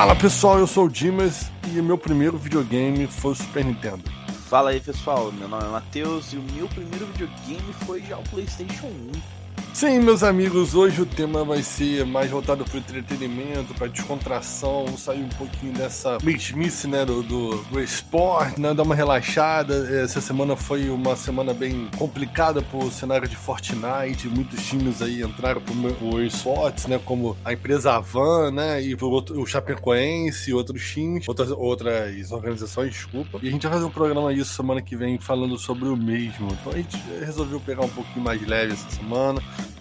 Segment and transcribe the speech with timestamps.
[0.00, 4.02] Fala pessoal, eu sou o Dimas e o meu primeiro videogame foi o Super Nintendo.
[4.48, 8.22] Fala aí pessoal, meu nome é Matheus e o meu primeiro videogame foi já o
[8.22, 9.39] PlayStation 1.
[9.72, 14.84] Sim, meus amigos, hoje o tema vai ser mais voltado para o entretenimento, para descontração,
[14.98, 19.88] sair um pouquinho dessa mesmice, né, do, do, do esporte, né, dar uma relaxada.
[20.02, 25.62] Essa semana foi uma semana bem complicada pro cenário de Fortnite, muitos times aí entraram
[25.62, 31.50] pro esportes, né, como a empresa Avan, né, e outro, o Chapecoense outros times, outras,
[31.50, 33.38] outras organizações, desculpa.
[33.42, 36.48] E a gente vai fazer um programa aí semana que vem falando sobre o mesmo.
[36.60, 39.40] Então a gente resolveu pegar um pouquinho mais leve essa semana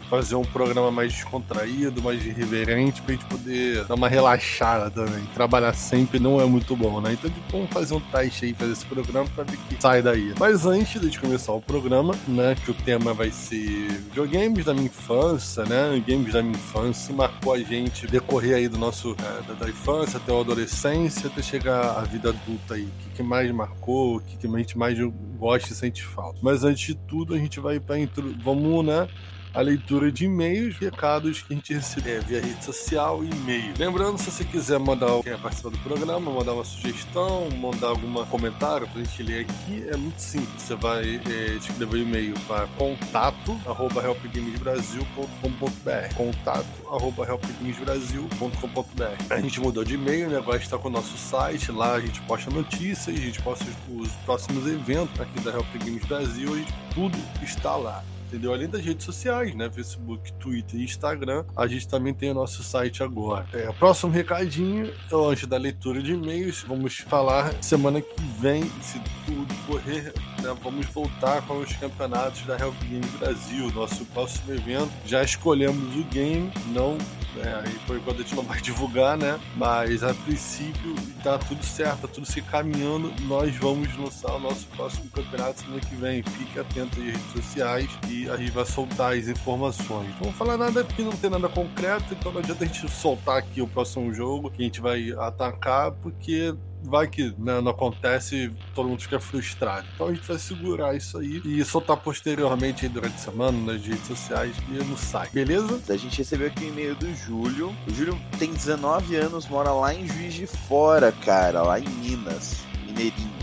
[0.09, 5.23] fazer um programa mais descontraído, mais irreverente, pra gente poder dar uma relaxada também.
[5.33, 7.13] Trabalhar sempre não é muito bom, né?
[7.13, 10.33] Então tipo, vamos fazer um teste aí, fazer esse programa pra ver que sai daí.
[10.39, 14.87] Mas antes de começar o programa, né, que o tema vai ser videogames da minha
[14.87, 16.03] infância, né?
[16.07, 20.35] Games da minha infância, marcou a gente decorrer aí do nosso, é, da, infância até
[20.35, 22.83] a adolescência, até chegar à vida adulta aí.
[22.83, 24.97] O que, que mais marcou, o que, que a gente mais
[25.37, 26.39] gosta e sente falta.
[26.41, 28.35] Mas antes de tudo, a gente vai para intro...
[28.43, 29.07] vamos, né?
[29.53, 33.73] A leitura de e-mails, recados que a gente recebe é, via rede social e e-mail.
[33.77, 38.87] Lembrando, se você quiser mandar quer participar do programa, mandar uma sugestão, mandar algum comentário
[38.87, 40.61] pra gente ler aqui, é muito simples.
[40.61, 49.41] Você vai é, escrever o um e-mail para contato arroba helpgamesbrasil.com.br contato arroba helpgamesbrasil.com.br A
[49.41, 50.37] gente mudou de e-mail, né?
[50.37, 54.11] Agora está com o nosso site, lá a gente posta notícias, a gente posta os
[54.25, 58.53] próximos eventos aqui da Help Games Brasil, e tudo está lá entendeu?
[58.53, 59.69] Além das redes sociais, né?
[59.69, 63.45] Facebook, Twitter e Instagram, a gente também tem o nosso site agora.
[63.51, 69.53] É, próximo recadinho, antes da leitura de e-mails, vamos falar semana que vem, se tudo
[69.65, 74.91] correr, né, vamos voltar com os campeonatos da Help Game Brasil, nosso próximo evento.
[75.05, 76.97] Já escolhemos o game, não
[77.43, 79.39] é, aí por enquanto a gente não vai divulgar, né?
[79.55, 83.13] Mas a princípio tá tudo certo, tá tudo se caminhando.
[83.21, 86.23] Nós vamos lançar o nosso próximo campeonato semana que vem.
[86.23, 90.09] Fique atento às redes sociais e a gente vai soltar as informações.
[90.15, 93.37] Não vou falar nada porque não tem nada concreto, então não adianta a gente soltar
[93.37, 96.53] aqui o próximo jogo que a gente vai atacar, porque
[96.83, 99.87] vai que né, não acontece todo mundo fica frustrado.
[99.93, 104.07] Então a gente vai segurar isso aí e soltar posteriormente durante a semana nas redes
[104.07, 105.81] sociais e no site, beleza?
[105.89, 107.75] A gente recebeu aqui o um e-mail do Júlio.
[107.87, 112.59] O Júlio tem 19 anos, mora lá em Juiz de Fora, cara, lá em Minas,
[112.85, 113.39] Mineirinho.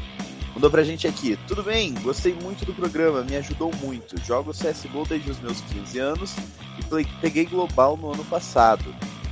[0.55, 1.39] Mandou pra gente aqui.
[1.47, 1.93] Tudo bem?
[2.03, 4.19] Gostei muito do programa, me ajudou muito.
[4.25, 6.35] Jogo CSGO desde os meus 15 anos
[6.79, 8.85] e peguei global no ano passado.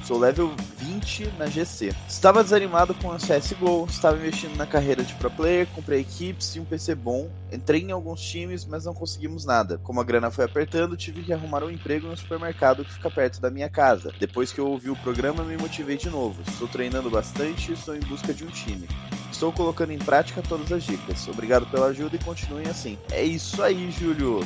[0.05, 1.95] Sou level 20 na GC.
[2.07, 6.61] Estava desanimado com o CSGO, estava investindo na carreira de pro player, comprei equipes e
[6.61, 7.31] um PC bom.
[7.51, 9.79] Entrei em alguns times, mas não conseguimos nada.
[9.83, 13.41] Como a grana foi apertando, tive que arrumar um emprego no supermercado que fica perto
[13.41, 14.13] da minha casa.
[14.21, 16.43] Depois que eu ouvi o programa, me motivei de novo.
[16.49, 18.87] Estou treinando bastante e estou em busca de um time.
[19.33, 21.27] Estou colocando em prática todas as dicas.
[21.29, 22.99] Obrigado pela ajuda e continuem assim.
[23.11, 24.41] É isso aí, Júlio.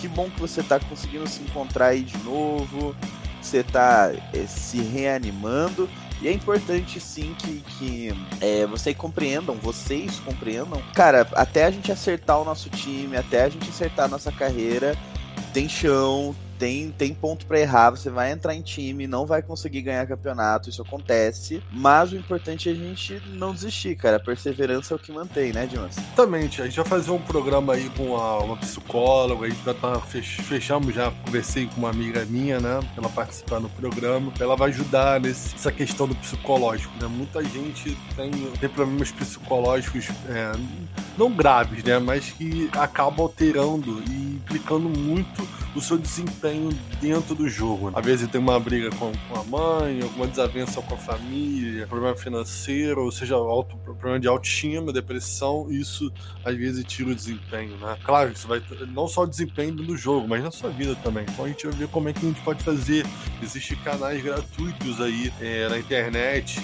[0.00, 2.96] Que bom que você está conseguindo se encontrar aí de novo
[3.46, 5.88] você está é, se reanimando.
[6.20, 10.80] E é importante sim que, que é, vocês compreendam, vocês compreendam.
[10.94, 14.96] Cara, até a gente acertar o nosso time, até a gente acertar a nossa carreira,
[15.52, 19.82] tem chão, tem, tem ponto para errar, você vai entrar em time, não vai conseguir
[19.82, 21.60] ganhar campeonato, isso acontece.
[21.72, 24.18] Mas o importante é a gente não desistir, cara.
[24.18, 25.98] A perseverança é o que mantém, né, Dimas?
[25.98, 26.62] Exatamente.
[26.62, 29.98] A gente vai fazer um programa aí com uma, uma psicóloga, a gente vai estar
[29.98, 32.78] tá, fechamos já, conversei com uma amiga minha, né?
[32.96, 34.32] Ela participar no programa.
[34.38, 37.08] Ela vai ajudar nessa questão do psicológico, né?
[37.08, 40.52] Muita gente tem, tem problemas psicológicos é,
[41.18, 41.98] não graves, né?
[41.98, 45.42] Mas que acabam alterando e implicando muito
[45.74, 47.90] o seu desempenho dentro do jogo.
[47.90, 47.98] Né?
[47.98, 52.16] Às vezes tem uma briga com, com a mãe, alguma desavença com a família, problema
[52.16, 56.12] financeiro, ou seja, auto, problema de autoestima, depressão, isso
[56.44, 57.96] às vezes tira o desempenho, né?
[58.04, 61.24] Claro, isso vai não só o desempenho do jogo, mas na sua vida também.
[61.28, 63.06] Então a gente vai ver como é que a gente pode fazer.
[63.42, 66.60] Existem canais gratuitos aí é, na internet,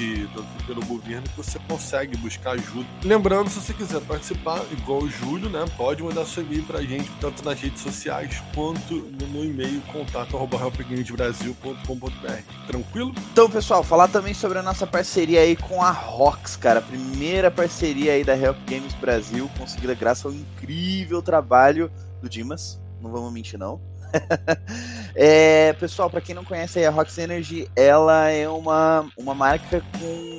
[0.67, 2.87] pelo governo, que você consegue buscar ajuda.
[3.03, 5.65] Lembrando, se você quiser participar, igual o Júlio, né?
[5.77, 12.67] Pode mandar seu e-mail pra gente, tanto nas redes sociais quanto no e-mail contato@helpgamesbrasil.com.br.
[12.67, 13.15] Tranquilo?
[13.33, 17.51] Então, pessoal, falar também sobre a nossa parceria aí com a Rox, cara, a primeira
[17.51, 21.91] parceria aí da Help Games Brasil, conseguida graças ao incrível trabalho
[22.21, 22.79] do Dimas.
[23.01, 23.81] Não vamos mentir não.
[25.15, 30.37] é, pessoal, para quem não conhece a Rox Energy, ela é uma, uma marca com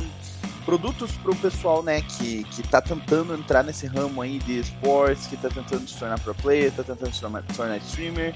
[0.69, 5.25] produtos para o pessoal, né, que, que tá tentando entrar nesse ramo aí de esportes,
[5.25, 8.36] que tá tentando se tornar pro player, tá tentando se tornar, se tornar streamer.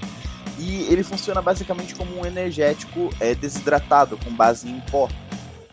[0.58, 5.08] E ele funciona basicamente como um energético é, desidratado, com base em pó.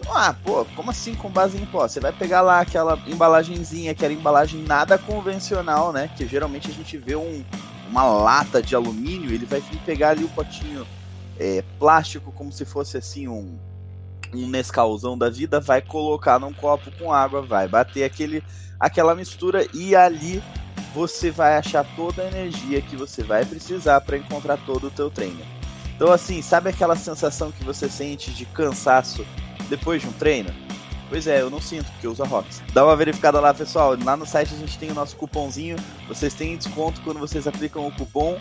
[0.08, 1.88] Ah, pô, como assim com base em pó?
[1.88, 6.12] Você vai pegar lá aquela embalagenzinha, aquela embalagem nada convencional, né?
[6.16, 7.44] Que geralmente a gente vê um,
[7.90, 10.86] uma lata de alumínio, ele vai pegar ali o potinho
[11.40, 13.58] é, plástico, como se fosse assim um,
[14.34, 18.44] um Nescauzão da vida, vai colocar num copo com água, vai bater aquele,
[18.80, 20.42] aquela mistura e ali
[20.94, 25.10] você vai achar toda a energia que você vai precisar para encontrar todo o teu
[25.10, 25.42] treino.
[25.96, 29.26] Então assim, sabe aquela sensação que você sente de cansaço
[29.70, 30.50] depois de um treino?
[31.12, 32.64] Pois é, eu não sinto, porque eu uso a Rox.
[32.74, 33.98] Dá uma verificada lá, pessoal.
[34.02, 35.76] Lá no site a gente tem o nosso cupomzinho.
[36.08, 38.40] Vocês têm desconto quando vocês aplicam o cupom.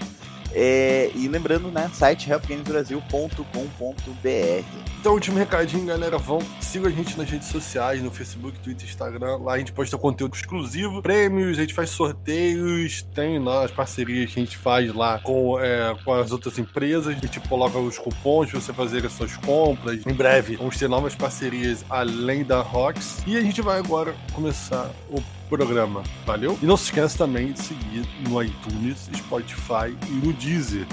[0.53, 4.91] É, e lembrando, né, site helpgamesbrasil.com.br.
[5.01, 9.39] Então, último recadinho, galera, vão, sigam a gente nas redes sociais, no Facebook, Twitter, Instagram,
[9.39, 14.33] lá a gente posta conteúdo exclusivo, prêmios, a gente faz sorteios, tem lá as parcerias
[14.33, 17.99] que a gente faz lá com, é, com as outras empresas, a gente coloca os
[17.99, 20.05] cupons pra você fazer as suas compras.
[20.07, 24.91] Em breve, vamos ter novas parcerias além da Rox, e a gente vai agora começar
[25.09, 26.03] o programa.
[26.25, 26.57] Valeu?
[26.63, 30.87] E não se esqueça também de seguir no iTunes, Spotify e no Deezer.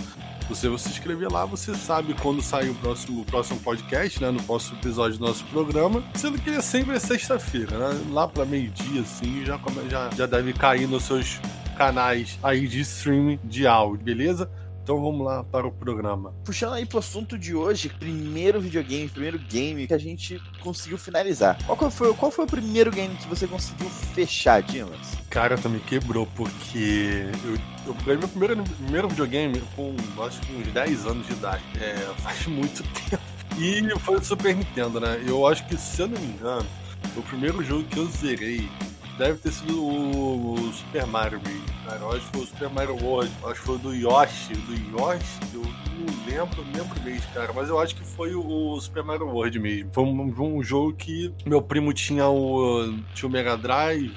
[0.50, 4.31] Você se inscrever lá, você sabe quando sai o próximo, o próximo podcast, né?
[4.31, 6.04] No próximo episódio do nosso programa.
[6.15, 8.01] Sendo que ele é sempre é sexta-feira, né?
[8.12, 9.59] Lá para meio-dia, assim, já,
[9.89, 11.39] já, já deve cair nos seus
[11.77, 14.50] canais aí de streaming de áudio, beleza?
[14.88, 16.34] Então vamos lá para o programa.
[16.45, 21.57] Puxando aí pro assunto de hoje, primeiro videogame, primeiro game que a gente conseguiu finalizar.
[21.66, 25.18] Qual foi, qual foi o primeiro game que você conseguiu fechar, Dimas?
[25.30, 27.57] Cara, tu me quebrou, porque eu,
[27.88, 29.94] eu ganhei meu primeiro, primeiro videogame com
[30.24, 31.63] acho que uns 10 anos de idade.
[31.81, 31.94] É,
[32.24, 33.22] faz muito tempo.
[33.60, 35.22] E foi o Super Nintendo, né?
[35.28, 36.66] Eu acho que, se eu não me engano,
[37.13, 38.69] o primeiro jogo que eu zerei
[39.18, 42.00] deve ter sido o, o Super Mario mesmo, cara.
[42.00, 43.31] Eu acho que foi o Super Mario World.
[43.44, 44.54] Acho que foi do Yoshi.
[44.54, 47.52] Do Yoshi, eu não lembro, não lembro mesmo, cara.
[47.54, 49.90] Mas eu acho que foi o, o Super Mario World mesmo.
[49.92, 54.12] Foi um, um, jogo que meu primo tinha o, tinha o Mega Drive.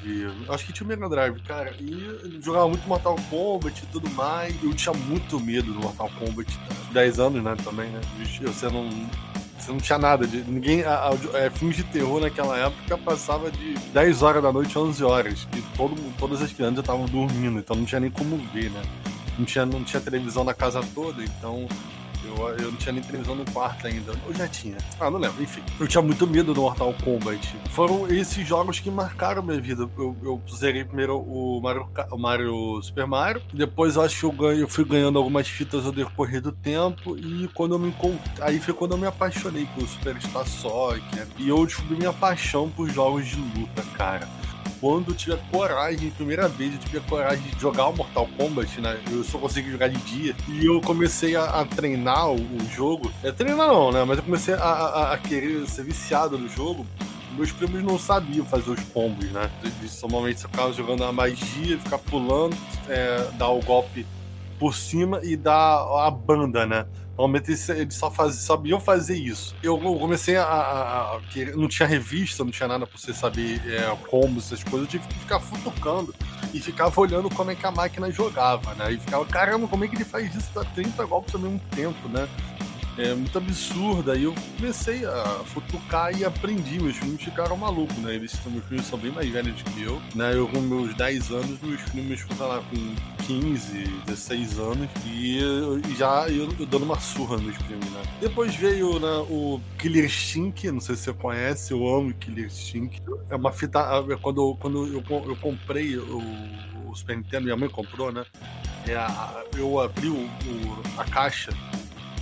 [0.48, 1.74] Acho que tinha o Mega Drive, cara.
[1.80, 4.54] E jogava muito Mortal Kombat e tudo mais.
[4.62, 6.58] Eu tinha muito medo do Mortal Kombat.
[6.92, 8.00] 10 anos, né, também, né?
[8.40, 9.08] Eu sendo um
[9.68, 10.42] não tinha nada de.
[10.42, 10.82] Ninguém.
[10.84, 14.80] A, a, é, filmes de terror naquela época passava de 10 horas da noite a
[14.80, 15.48] 11 horas.
[15.56, 18.82] E todo, todas as crianças estavam dormindo, então não tinha nem como ver, né?
[19.38, 21.66] Não tinha, não tinha televisão na casa toda, então
[22.24, 24.12] eu, eu não tinha nem televisão no quarto ainda.
[24.26, 24.76] Eu já tinha.
[24.98, 25.42] Ah, não lembro.
[25.42, 25.62] Enfim.
[25.78, 27.56] Eu tinha muito medo do Mortal Kombat.
[27.70, 29.88] Foram esses jogos que marcaram minha vida.
[29.96, 33.42] Eu, eu zerei primeiro o Mario, o Mario Super Mario.
[33.52, 37.16] Depois eu acho que eu, ganho, eu fui ganhando algumas fitas ao decorrer do tempo.
[37.16, 38.20] E quando eu me encontrei.
[38.40, 41.26] Aí foi quando eu me apaixonei por Superstar Soccer.
[41.38, 44.39] E eu descobri minha paixão por jogos de luta, cara
[44.80, 48.80] quando eu tive a coragem, primeira vez eu tive coragem de jogar o Mortal Kombat,
[48.80, 48.98] né?
[49.10, 50.34] Eu só consegui jogar de dia.
[50.48, 53.12] E eu comecei a, a treinar o, o, jogo.
[53.22, 54.04] É treinar não, né?
[54.04, 56.86] Mas eu comecei a, a, a querer ser viciado no jogo
[57.36, 59.50] meus primos não sabiam fazer os combos, né?
[59.62, 62.56] Eles normalmente ficavam jogando a magia, ficar pulando,
[62.88, 64.04] é, dar o golpe
[64.58, 66.86] por cima e dar a banda, né?
[67.20, 69.54] Normalmente eles só faz, sabiam fazer isso.
[69.62, 71.20] Eu comecei a, a, a,
[71.54, 74.86] Não tinha revista, não tinha nada pra você saber é, como, essas coisas.
[74.86, 76.14] Eu tive que ficar futucando
[76.54, 78.92] e ficava olhando como é que a máquina jogava, né?
[78.92, 80.50] E ficava, caramba, como é que ele faz isso?
[80.54, 82.26] Dá 30 golpes ao mesmo tempo, né?
[83.02, 84.16] É muito absurda.
[84.16, 86.80] E eu comecei a futucar e aprendi.
[86.80, 88.14] Meus filhos ficaram malucos, né?
[88.14, 90.00] Eles, meus filhos são bem mais velhos que eu.
[90.14, 90.34] Né?
[90.34, 94.88] Eu, com meus 10 anos, meus filhos estão lá com 15, 16 anos.
[95.06, 95.38] E,
[95.96, 98.02] já eu, eu, dando uma surra nos primos, né?
[98.20, 103.00] Depois veio né, o Killer Stink, não sei se você conhece, eu amo Killer Stink.
[103.28, 103.80] É uma fita.
[103.80, 106.22] É quando, quando eu, eu comprei o,
[106.86, 108.24] o Super Nintendo, minha mãe comprou, né?
[108.86, 108.96] É
[109.58, 111.52] eu abri o, o, a caixa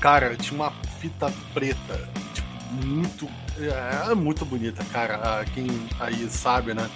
[0.00, 3.28] Cara, tinha uma fita preta, tipo, muito.
[3.59, 5.45] É, é muito bonita, cara.
[5.55, 5.67] Quem
[5.99, 6.88] aí sabe, né?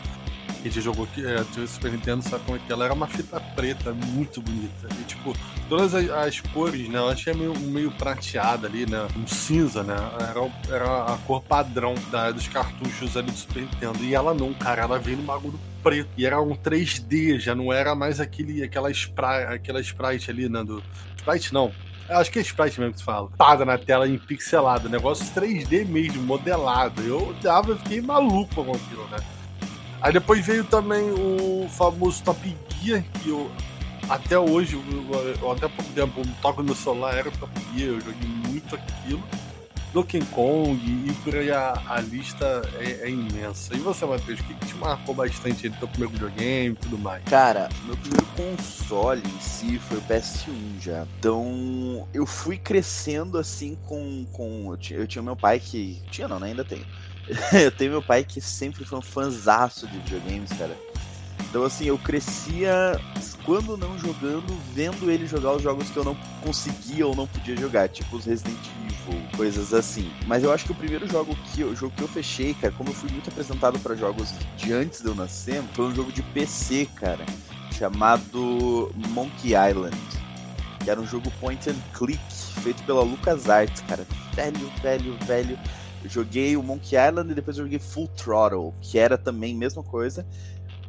[0.62, 3.92] Quem já jogou é, Super Nintendo sabe como é que ela era uma fita preta,
[3.92, 4.86] muito bonita.
[5.00, 5.36] E, tipo,
[5.68, 6.98] todas as, as cores, né?
[6.98, 9.08] Ela tinha meio, meio prateada ali, né?
[9.16, 9.96] Um cinza, né?
[10.20, 14.04] Era, era a cor padrão da, dos cartuchos ali do Super Nintendo.
[14.04, 16.10] E ela não, cara, ela veio no bagulho preto.
[16.16, 20.62] E era um 3D, já não era mais aquele, aquela, sprite, aquela sprite ali, né?
[20.62, 20.80] Do,
[21.16, 21.72] sprite não,
[22.12, 23.28] Acho que é Sprite mesmo que tu fala.
[23.36, 24.88] Pada na tela em pixelado.
[24.88, 27.02] Negócio 3D mesmo, modelado.
[27.02, 29.18] Eu tava, fiquei maluco com aquilo, né?
[30.00, 33.50] Aí depois veio também o famoso Top Gear, que eu
[34.08, 38.00] até hoje, eu, eu até pouco tempo, eu toco no celular, era Top Gear, eu
[38.00, 39.22] joguei muito aquilo.
[39.92, 43.74] Donkey Kong e por aí a, a lista é, é, imensa.
[43.74, 46.98] E você, Matheus, o que, que te marcou bastante do teu primeiro videogame e tudo
[46.98, 47.22] mais?
[47.24, 51.06] Cara, meu primeiro console em si foi o PS1 já.
[51.18, 54.24] Então eu fui crescendo assim com.
[54.32, 56.00] com eu, tinha, eu tinha meu pai que.
[56.10, 56.48] Tinha não, né?
[56.48, 56.86] Ainda tenho
[57.52, 60.76] eu tenho meu pai que sempre foi um fanzaço de videogames, cara.
[61.48, 62.98] Então, assim, eu crescia,
[63.44, 67.54] quando não jogando, vendo ele jogar os jogos que eu não conseguia ou não podia
[67.56, 68.58] jogar, tipo os Resident
[69.08, 70.10] Evil, coisas assim.
[70.26, 72.90] Mas eu acho que o primeiro jogo que eu, jogo que eu fechei, cara, como
[72.90, 76.22] eu fui muito apresentado para jogos de antes de eu nascer, foi um jogo de
[76.22, 77.24] PC, cara,
[77.72, 79.96] chamado Monkey Island.
[80.82, 82.20] Que era um jogo point and click,
[82.62, 84.06] feito pela LucasArts, cara.
[84.34, 85.58] Velho, velho, velho.
[86.02, 89.84] Eu joguei o Monkey Island e depois eu joguei Full Throttle, que era também mesma
[89.84, 90.26] coisa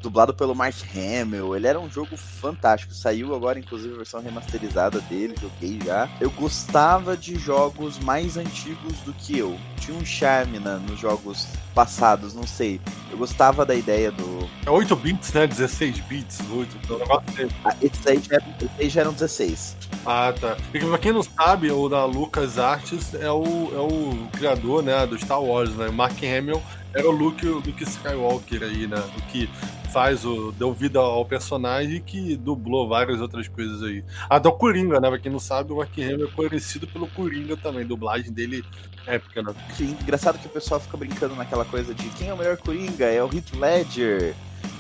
[0.04, 1.56] dublado pelo Mark Hamill.
[1.56, 2.94] Ele era um jogo fantástico.
[2.94, 6.10] Saiu agora, inclusive, a versão remasterizada dele, joguei já.
[6.20, 9.58] Eu gostava de jogos mais antigos do que eu.
[9.80, 12.80] Tinha um charme na, nos jogos passados, não sei.
[13.10, 14.50] Eu gostava da ideia do.
[14.66, 15.48] É 8 bits, né?
[15.48, 16.78] 16 bits, 8.
[16.84, 17.00] Então,
[17.64, 18.38] ah, esses aí já,
[18.78, 19.78] esses já eram 16.
[20.06, 20.58] Ah, tá.
[20.70, 25.08] Porque pra quem não sabe, o da Lucas Arts é o, é o criador, né,
[25.08, 25.90] do Star Wars, né?
[25.90, 26.62] Mark Hamill
[26.94, 29.02] era o Luke, o Luke Skywalker aí, né?
[29.18, 29.50] O que
[29.94, 30.52] faz o.
[30.54, 34.04] deu vida ao personagem que dublou várias outras coisas aí.
[34.28, 35.08] Ah, do Coringa, né?
[35.08, 37.86] Pra quem não sabe, o Mark Hamill é conhecido pelo Coringa também.
[37.86, 38.66] Dublagem dele
[39.06, 39.54] épica, né?
[39.76, 43.06] Sim, engraçado que o pessoal fica brincando naquela coisa de quem é o melhor Coringa?
[43.06, 44.34] É o Heath Ledger,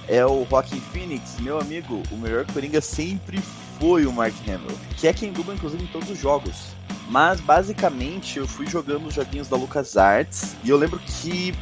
[0.07, 1.39] é o Joaquin Phoenix.
[1.39, 3.37] Meu amigo, o melhor Coringa sempre
[3.79, 6.73] foi o Mark Hamill, que é quem dubla inclusive em todos os jogos.
[7.09, 11.53] Mas basicamente eu fui jogando os joguinhos da LucasArts e eu lembro que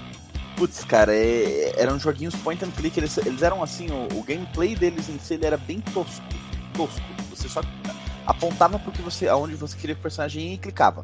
[0.62, 4.76] Putz, cara, é, eram joguinhos point and click, eles, eles eram assim, o, o, gameplay
[4.76, 6.24] deles em si ele era bem tosco.
[6.78, 7.02] Tosco.
[7.32, 7.62] Você só
[8.28, 11.04] apontava pro que você, aonde você queria que o personagem ia e clicava.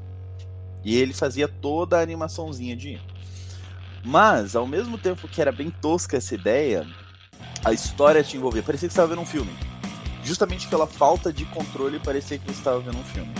[0.83, 3.01] E ele fazia toda a animaçãozinha de.
[4.05, 6.85] Mas, ao mesmo tempo que era bem tosca essa ideia,
[7.65, 8.61] a história te envolvia.
[8.61, 9.57] Parecia que você estava vendo um filme.
[10.23, 13.33] Justamente pela falta de controle, parecia que você estava vendo um filme.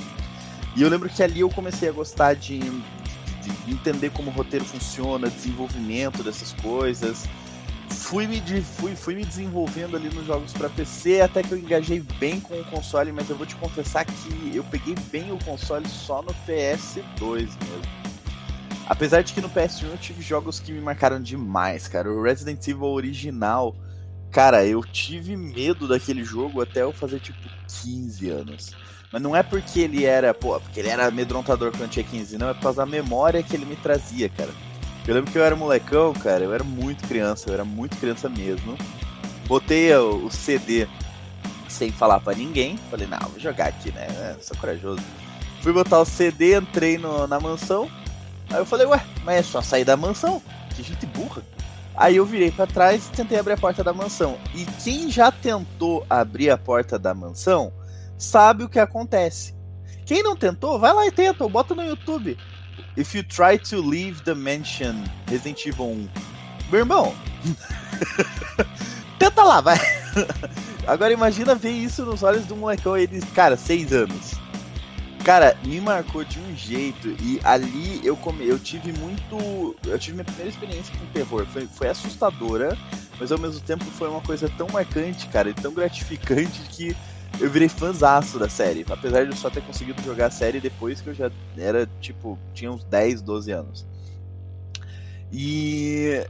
[0.75, 2.59] E eu lembro que ali eu comecei a gostar de
[3.66, 7.27] de entender como o roteiro funciona, desenvolvimento dessas coisas.
[7.89, 11.58] Fui me, de, fui, fui me desenvolvendo ali nos jogos para PC até que eu
[11.58, 15.38] engajei bem com o console, mas eu vou te confessar que eu peguei bem o
[15.44, 18.08] console só no PS2 mesmo.
[18.88, 22.10] Apesar de que no PS1 eu tive jogos que me marcaram demais, cara.
[22.10, 23.75] O Resident Evil original,
[24.31, 27.39] cara, eu tive medo daquele jogo até eu fazer tipo
[27.84, 28.75] 15 anos.
[29.12, 32.50] Mas não é porque ele era, pô, porque ele era amedrontador quando tinha 15, não,
[32.50, 34.50] é por causa da memória que ele me trazia, cara.
[35.07, 38.27] Eu lembro que eu era molecão, cara, eu era muito criança, eu era muito criança
[38.27, 38.77] mesmo.
[39.48, 40.86] Botei o, CD
[41.69, 44.05] sem falar para ninguém, falei, não, vou jogar aqui, né?
[44.07, 45.01] É, sou corajoso.
[45.62, 47.89] Fui botar o CD, entrei no, na mansão.
[48.50, 50.41] Aí eu falei, ué, mas é só sair da mansão?
[50.75, 51.41] Que gente burra.
[51.98, 54.38] Aí eu virei para trás e tentei abrir a porta da mansão.
[54.54, 57.74] E quem já tentou abrir a porta da mansão
[58.16, 59.56] sabe o que acontece.
[60.06, 62.38] Quem não tentou, vai lá e tenta, ou bota no YouTube.
[62.96, 66.10] If you try to leave the mansion Resident Evil 1.
[66.72, 67.16] Meu irmão,
[69.18, 69.77] tenta lá, vai.
[70.86, 74.34] Agora imagina ver isso nos olhos do molecão, ele, cara, seis anos.
[75.27, 80.13] Cara, me marcou de um jeito e ali eu come, eu tive muito, eu tive
[80.13, 82.77] minha primeira experiência com terror, foi, foi assustadora,
[83.19, 86.96] mas ao mesmo tempo foi uma coisa tão marcante, cara, e tão gratificante que
[87.41, 88.86] eu virei fãzaço da série.
[88.89, 92.39] Apesar de eu só ter conseguido jogar a série depois que eu já era, tipo,
[92.53, 93.86] tinha uns 10, 12 anos.
[95.29, 96.25] E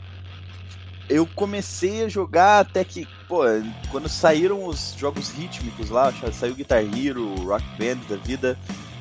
[1.08, 3.44] eu comecei a jogar até que, pô,
[3.92, 8.58] quando saíram os jogos rítmicos lá, saiu Guitar Hero, Rock Band da vida,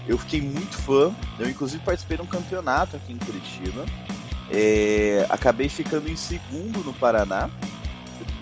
[0.09, 1.15] eu fiquei muito fã.
[1.39, 3.85] Eu inclusive participei de um campeonato aqui em Curitiba.
[4.51, 7.51] É, acabei ficando em segundo no Paraná.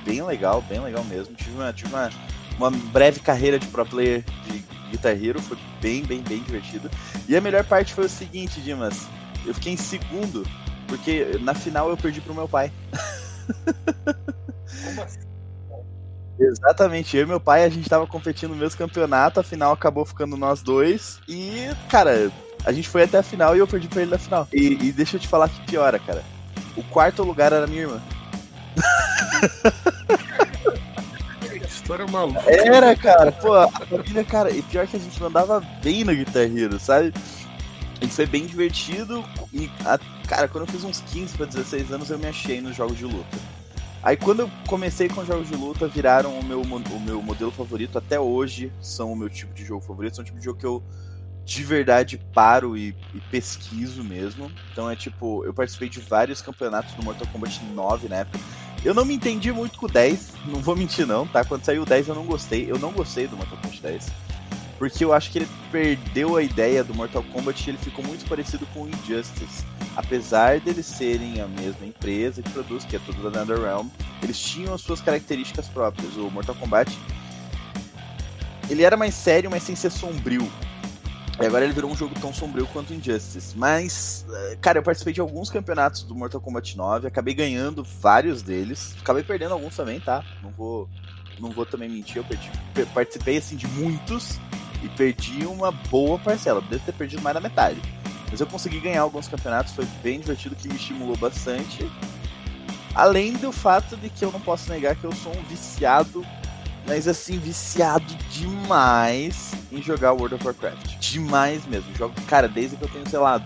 [0.04, 1.34] Bem legal, bem legal mesmo.
[1.34, 2.10] Tive uma, tive uma
[2.58, 6.90] uma breve carreira de pro player de Guitar Hero, foi bem, bem, bem divertido.
[7.28, 9.06] E a melhor parte foi o seguinte, Dimas,
[9.44, 10.46] eu fiquei em segundo,
[10.86, 12.72] porque na final eu perdi pro meu pai.
[14.84, 15.33] Como assim?
[16.38, 20.04] Exatamente, eu e meu pai, a gente tava competindo no mesmo campeonato, a final acabou
[20.04, 22.30] ficando nós dois, e, cara,
[22.64, 24.48] a gente foi até a final e eu perdi pra ele na final.
[24.52, 26.22] E, e deixa eu te falar que piora, cara.
[26.76, 28.02] O quarto lugar era minha irmã.
[31.84, 32.40] história maluca.
[32.46, 36.44] Era, cara, pô, a família, cara, e pior que a gente mandava bem no Guitar
[36.44, 37.12] Hero, sabe?
[38.00, 39.22] E foi bem divertido.
[39.52, 42.74] E, a, cara, quando eu fiz uns 15 para 16 anos, eu me achei nos
[42.74, 43.36] jogos de luta.
[44.04, 47.96] Aí quando eu comecei com jogos de luta, viraram o meu, o meu modelo favorito.
[47.96, 50.16] Até hoje são o meu tipo de jogo favorito.
[50.16, 50.82] São o tipo de jogo que eu
[51.42, 54.52] de verdade paro e, e, pesquiso mesmo.
[54.70, 58.38] Então é tipo, eu participei de vários campeonatos do Mortal Kombat 9 na época.
[58.84, 61.42] Eu não me entendi muito com o 10, não vou mentir não, tá?
[61.42, 64.12] Quando saiu o 10 eu não gostei, eu não gostei do Mortal Kombat 10.
[64.84, 68.26] Porque eu acho que ele perdeu a ideia do Mortal Kombat e ele ficou muito
[68.28, 69.64] parecido com o Injustice.
[69.96, 73.88] Apesar deles serem a mesma empresa que produz, que é tudo da NetherRealm,
[74.22, 76.18] eles tinham as suas características próprias.
[76.18, 76.94] O Mortal Kombat
[78.68, 80.46] ele era mais sério, mas sem ser sombrio.
[81.40, 83.56] E agora ele virou um jogo tão sombrio quanto Injustice.
[83.56, 88.42] Mas, eh, cara, eu participei de alguns campeonatos do Mortal Kombat 9, acabei ganhando vários
[88.42, 88.94] deles.
[89.00, 90.22] Acabei perdendo alguns também, tá?
[90.42, 90.90] Não vou,
[91.40, 92.22] não vou também mentir,
[92.76, 94.38] eu participei assim de muitos
[94.84, 96.60] e perdi uma boa parcela.
[96.60, 97.80] Devo ter perdido mais da metade.
[98.30, 101.90] Mas eu consegui ganhar alguns campeonatos, foi bem divertido, que me estimulou bastante.
[102.94, 106.24] Além do fato de que eu não posso negar que eu sou um viciado,
[106.86, 110.98] mas assim, viciado demais em jogar World of Warcraft.
[110.98, 111.94] Demais mesmo.
[111.96, 113.42] Jogo, cara, desde que eu tenho, sei lá,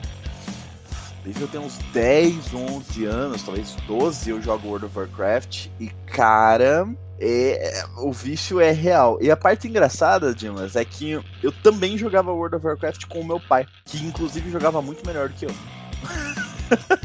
[1.23, 5.69] desde que eu tenho uns 10, 11 anos, talvez 12, eu jogo World of Warcraft.
[5.79, 6.89] E, cara,
[7.21, 9.19] é, o vício é real.
[9.21, 13.27] E a parte engraçada, Dimas, é que eu também jogava World of Warcraft com o
[13.27, 15.55] meu pai, que inclusive jogava muito melhor do que eu.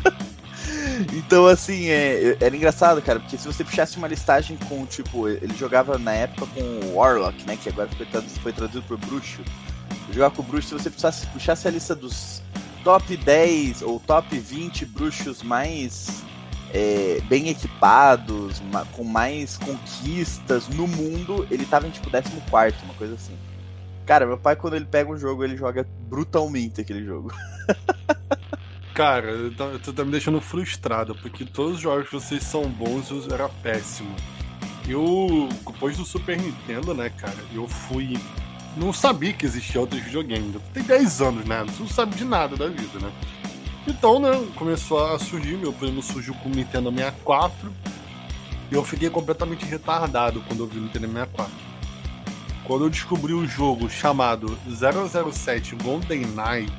[1.18, 5.56] então, assim, é, era engraçado, cara, porque se você puxasse uma listagem com, tipo, ele
[5.56, 9.42] jogava na época com o Warlock, né, que agora foi traduzido, foi traduzido por Bruxo.
[10.12, 12.42] Jogava com o Bruxo, se você puxasse, puxasse a lista dos
[12.84, 16.24] top 10 ou top 20 bruxos mais
[16.74, 18.62] é, bem equipados,
[18.94, 22.36] com mais conquistas no mundo, ele tava em tipo 14,
[22.84, 23.38] uma coisa assim.
[24.06, 27.32] Cara, meu pai, quando ele pega um jogo, ele joga brutalmente aquele jogo.
[28.94, 29.34] Cara,
[29.82, 33.50] tu tá me deixando frustrado, porque todos os jogos que vocês são bons, eu era
[33.50, 34.16] péssimo.
[34.88, 38.20] Eu, depois do Super Nintendo, né, cara, eu fui.
[38.78, 40.62] Não sabia que existia outros videogames.
[40.74, 41.66] Tem 10 anos, né?
[41.80, 43.12] Não sabe de nada da vida, né?
[43.86, 47.74] Então, né, começou a surgir, meu primo surgiu com o Nintendo 64
[48.72, 51.52] e eu fiquei completamente retardado quando eu vi o Nintendo 64.
[52.64, 56.72] Quando eu descobri o jogo chamado 007 GoldenEye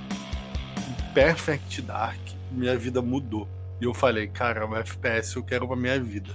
[1.13, 2.19] Perfect Dark,
[2.51, 3.47] minha vida mudou.
[3.81, 6.31] E eu falei, cara, o FPS eu quero pra minha vida.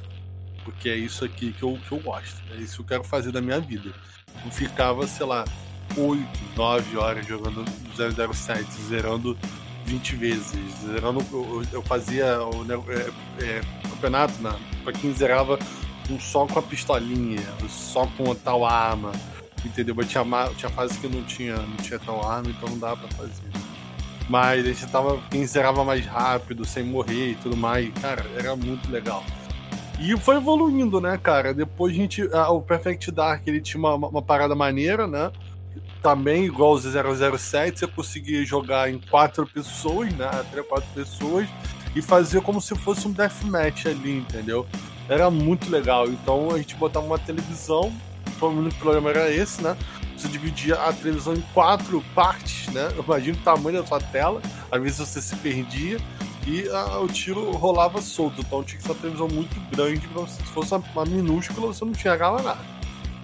[0.63, 2.41] Porque é isso aqui que eu, que eu gosto.
[2.53, 3.91] É isso que eu quero fazer da minha vida.
[4.45, 5.45] Eu ficava, sei lá,
[5.97, 7.65] 8, 9 horas jogando
[7.97, 9.35] 007, zerando
[9.85, 10.53] 20 vezes.
[10.83, 14.55] Eu, eu fazia o é, é, campeonato, né?
[14.83, 15.59] Pra quem zerava
[16.09, 19.11] um só com a pistolinha, só com a tal arma.
[19.63, 19.93] Entendeu?
[19.95, 20.23] Mas tinha,
[20.55, 23.49] tinha fase que não tinha, não tinha tal arma, então não dava pra fazer.
[24.29, 25.19] Mas a gente tava.
[25.29, 29.23] Quem zerava mais rápido, sem morrer e tudo mais, cara, era muito legal.
[29.99, 31.53] E foi evoluindo, né, cara?
[31.53, 32.23] Depois a gente.
[32.23, 35.31] o Perfect Dark ele tinha uma, uma parada maneira, né?
[36.01, 40.25] Também, igual os 007, você conseguia jogar em quatro pessoas, né?
[40.25, 41.47] Até quatro pessoas,
[41.95, 44.65] e fazer como se fosse um deathmatch ali, entendeu?
[45.07, 46.07] Era muito legal.
[46.07, 47.91] Então a gente botava uma televisão,
[48.27, 49.75] o programa era esse, né?
[50.15, 52.89] Você dividia a televisão em quatro partes, né?
[53.05, 55.97] Imagina o tamanho da sua tela, às vezes você se perdia
[56.47, 56.67] e
[57.01, 58.41] o tiro rolava solto.
[58.41, 61.91] Então tinha que ser uma televisão muito grande, se fosse uma, uma minúscula, você não
[61.91, 62.78] enxergava nada.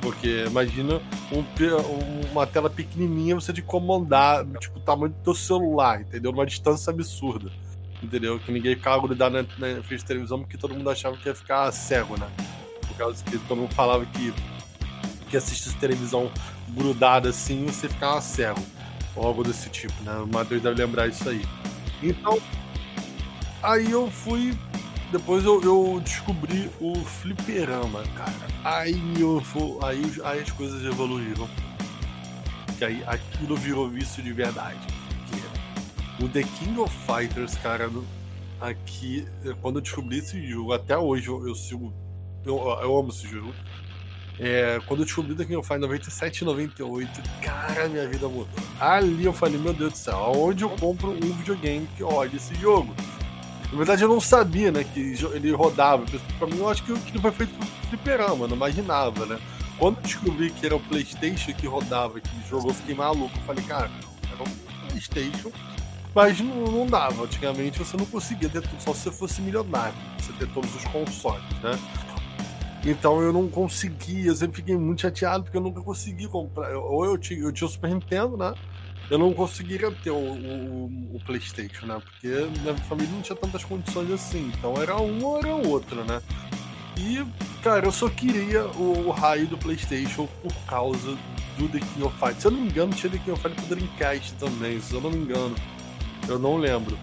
[0.06, 6.02] Porque imagina um, uma tela pequenininha você de comandar, tipo, o tamanho do teu celular,
[6.02, 6.30] entendeu?
[6.30, 7.52] Uma distância absurda.
[8.04, 8.40] Entendeu?
[8.40, 11.34] Que ninguém ficava grudado na, na frente de televisão porque todo mundo achava que ia
[11.34, 12.28] ficar cego, né?
[12.88, 14.32] Por causa que todo mundo falava que,
[15.28, 16.30] que assistisse televisão
[16.70, 18.62] grudada assim, você ficava cego.
[19.16, 20.18] Ou algo desse tipo, né?
[20.18, 21.44] O Matheus deve lembrar isso aí.
[22.04, 22.40] Então,
[23.64, 24.56] aí eu fui
[25.12, 28.48] depois eu, eu, descobri o fliperama, cara.
[28.64, 29.42] Aí, eu,
[29.84, 31.48] aí, aí as coisas evoluíram.
[32.78, 34.80] Que aí aquilo virou vício de verdade.
[36.20, 37.90] o The King of Fighters, cara,
[38.60, 39.28] aqui,
[39.62, 41.94] quando eu descobri esse jogo, até hoje eu, eu sigo.
[42.46, 43.54] Eu, eu amo esse jogo.
[44.38, 48.48] É, quando eu descobri The King of Fighters 97 e 98, cara, minha vida mudou.
[48.80, 52.54] Ali eu falei, meu Deus do céu, aonde eu compro um videogame que olha esse
[52.56, 52.94] jogo?
[53.72, 56.06] Na verdade, eu não sabia, né, que ele rodava.
[56.38, 59.40] Pra mim, eu acho que aquilo foi feito pro fliperama, não imaginava, né?
[59.78, 63.36] Quando descobri que era o PlayStation que rodava aquele jogo, eu fiquei maluco.
[63.36, 63.92] Eu falei, cara,
[64.32, 65.52] era um PlayStation,
[66.14, 67.24] mas não, não dava.
[67.24, 70.84] Antigamente você não conseguia ter tudo, só se você fosse milionário, você ter todos os
[70.86, 71.78] consoles, né?
[72.86, 76.78] Então eu não conseguia, eu sempre fiquei muito chateado porque eu nunca consegui comprar.
[76.78, 78.54] Ou eu tinha, eu tinha o Super Nintendo, né?
[79.10, 82.02] Eu não conseguiria ter o, o, o, PlayStation, né?
[82.04, 82.28] Porque
[82.62, 84.52] minha família não tinha tantas condições assim.
[84.58, 86.22] Então era um ou era outro, né?
[86.98, 87.24] E,
[87.62, 91.18] cara, eu só queria o, o raio do PlayStation por causa
[91.58, 92.42] do The King of Fighters.
[92.42, 95.02] Se eu não me engano, tinha The King of Fighters pro Dreamcast também, se eu
[95.02, 95.56] não me engano.
[96.28, 96.98] Eu não lembro.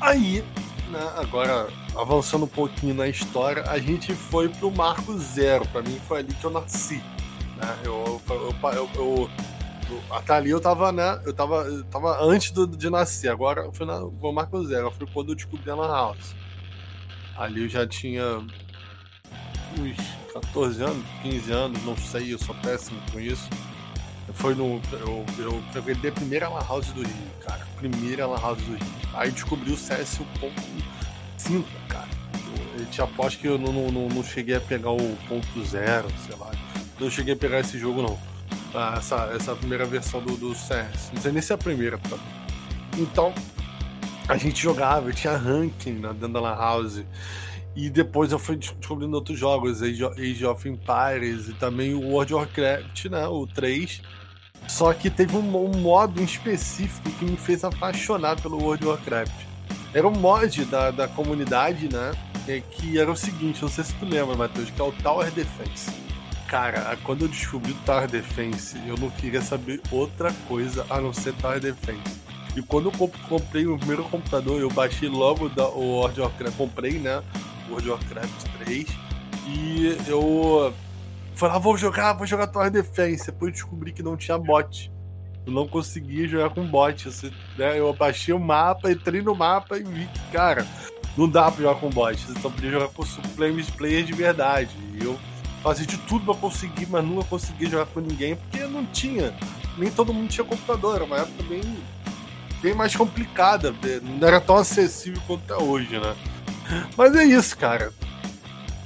[0.00, 0.44] Aí,
[0.90, 5.66] né, agora avançando um pouquinho na história, a gente foi pro Marco Zero.
[5.68, 7.02] Pra mim foi ali que eu nasci.
[7.56, 7.78] Né?
[7.84, 9.30] eu, eu, eu, eu
[10.10, 11.20] até ali eu tava, né?
[11.24, 13.28] Eu tava, eu tava antes do, de nascer.
[13.28, 14.90] Agora foi na, vou marco zero.
[14.90, 16.34] Foi quando eu descobri a Lan House.
[17.36, 18.38] Ali eu já tinha
[19.78, 23.48] uns 14 anos, 15 anos, não sei, eu sou péssimo com isso.
[24.34, 24.80] Foi no.
[24.92, 27.66] Eu, eu frequentei a primeira Lan House do Rio, cara.
[27.76, 28.86] Primeira Lan House do Rio.
[29.14, 32.08] Aí descobri o CS 1.5, cara.
[32.34, 36.08] Eu, eu te aposto que eu não, não, não cheguei a pegar o ponto zero,
[36.26, 36.50] sei lá.
[36.98, 38.33] Não cheguei a pegar esse jogo, não.
[38.74, 41.10] Ah, essa, essa primeira versão do, do CS.
[41.12, 42.18] Não sei nem se é a primeira, pra...
[42.98, 43.32] Então,
[44.28, 47.04] a gente jogava, tinha ranking né, dentro da House.
[47.76, 52.46] E depois eu fui descobrindo outros jogos, Age of Empires e também o World of
[52.46, 53.26] Warcraft, né?
[53.26, 54.00] O 3.
[54.68, 58.96] Só que teve um, um modo em específico que me fez apaixonar pelo World of
[58.96, 59.44] Warcraft.
[59.92, 62.12] Era um mod da, da comunidade, né?
[62.72, 66.03] Que era o seguinte, não sei se tu lembra, Matheus, que é o Tower Defense.
[66.54, 71.12] Cara, quando eu descobri o Tower Defense, eu não queria saber outra coisa a não
[71.12, 72.00] ser Tower Defense.
[72.54, 76.56] E quando eu comprei o primeiro computador, eu baixei logo da, o World of Warcraft,
[76.56, 77.24] comprei, né?
[77.68, 78.86] World of Warcraft 3.
[79.48, 80.72] E eu
[81.34, 83.26] falei, ah, vou jogar, vou jogar Tower Defense.
[83.26, 84.92] Depois eu descobri que não tinha bot.
[85.44, 87.10] Eu não conseguia jogar com bot.
[87.10, 90.64] Você, né, eu baixei o mapa, entrei no mapa e vi que, cara,
[91.18, 92.16] não dá pra jogar com bot.
[92.16, 93.02] Você só podia jogar com
[93.76, 94.70] players de verdade.
[94.94, 95.18] E eu
[95.64, 99.34] fazia de tudo pra conseguir, mas nunca conseguia jogar com ninguém, porque não tinha.
[99.78, 100.96] Nem todo mundo tinha computador.
[100.96, 101.62] Era uma época bem,
[102.62, 103.74] bem mais complicada.
[104.02, 106.14] Não era tão acessível quanto é hoje, né?
[106.96, 107.92] Mas é isso, cara.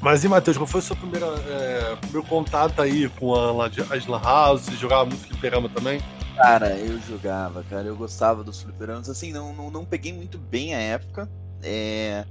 [0.01, 4.07] Mas e, Matheus, qual foi o seu primeiro, é, primeiro contato aí com a, as
[4.07, 4.63] Lan House?
[4.63, 6.01] Você jogava muito fliperama também?
[6.37, 7.89] Cara, eu jogava, cara.
[7.89, 9.11] Eu gostava dos fliperamas.
[9.11, 11.29] Assim, não, não, não peguei muito bem a época.
[11.61, 12.25] É,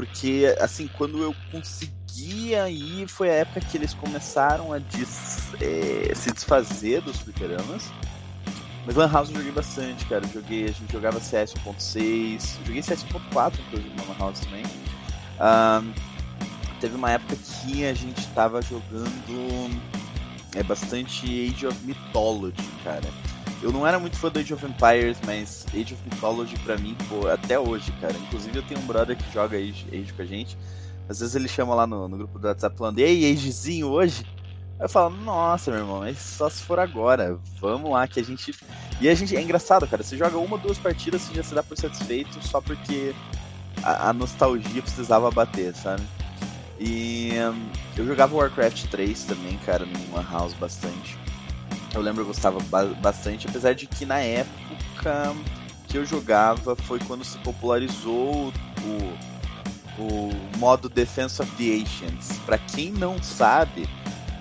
[0.00, 6.14] porque, assim, quando eu conseguia ir, foi a época que eles começaram a des, é,
[6.14, 7.92] se desfazer dos fliperamas.
[8.86, 10.24] Mas Lan House eu joguei bastante, cara.
[10.24, 14.64] Eu joguei, a gente jogava CS 1.6, joguei CS 1.4, inclusive, na Lan House também.
[16.80, 19.78] Teve uma época que a gente tava jogando
[20.54, 23.06] é bastante Age of Mythology, cara.
[23.62, 26.96] Eu não era muito fã do Age of Empires, mas Age of Mythology pra mim,
[27.08, 28.14] pô, até hoje, cara.
[28.14, 30.56] Inclusive eu tenho um brother que joga Age, Age com a gente.
[31.08, 34.24] Às vezes ele chama lá no, no grupo do WhatsApp falando, ei, Agezinho hoje?
[34.78, 37.38] Aí eu falo, nossa, meu irmão, mas só se for agora.
[37.60, 38.54] Vamos lá, que a gente.
[39.00, 39.36] E a gente.
[39.36, 40.02] É engraçado, cara.
[40.02, 43.14] Você joga uma, duas partidas, você já se dá por satisfeito só porque
[43.82, 46.02] a, a nostalgia precisava bater, sabe?
[46.78, 51.18] E um, eu jogava Warcraft 3 também, cara, numa house bastante.
[51.94, 55.34] Eu lembro eu gostava ba bastante, apesar de que na época
[55.88, 62.38] que eu jogava foi quando se popularizou o, o modo Defense of the Ancients.
[62.46, 63.88] Pra quem não sabe,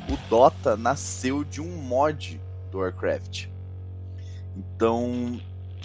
[0.07, 2.39] o Dota nasceu de um mod
[2.71, 3.47] do Warcraft.
[4.55, 5.41] Então,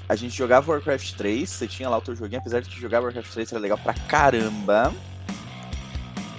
[0.07, 3.03] a gente jogava Warcraft 3, você tinha lá o teu joguinho, apesar de que jogar
[3.03, 4.92] Warcraft 3 era legal pra caramba.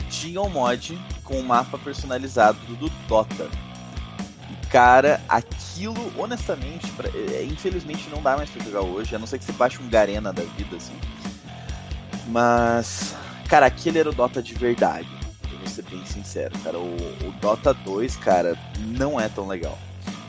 [0.09, 3.49] Tinha um mod com um mapa personalizado do Dota.
[4.75, 9.39] Cara, aquilo, honestamente, pra, é, infelizmente não dá mais pra jogar hoje, a não ser
[9.39, 10.95] que você baixe um Garena da vida, assim.
[12.27, 13.15] Mas,
[13.47, 15.07] cara, aquele era o Dota de verdade
[15.75, 16.77] ser bem sincero, cara.
[16.79, 16.95] O,
[17.27, 19.77] o Dota 2, cara, não é tão legal.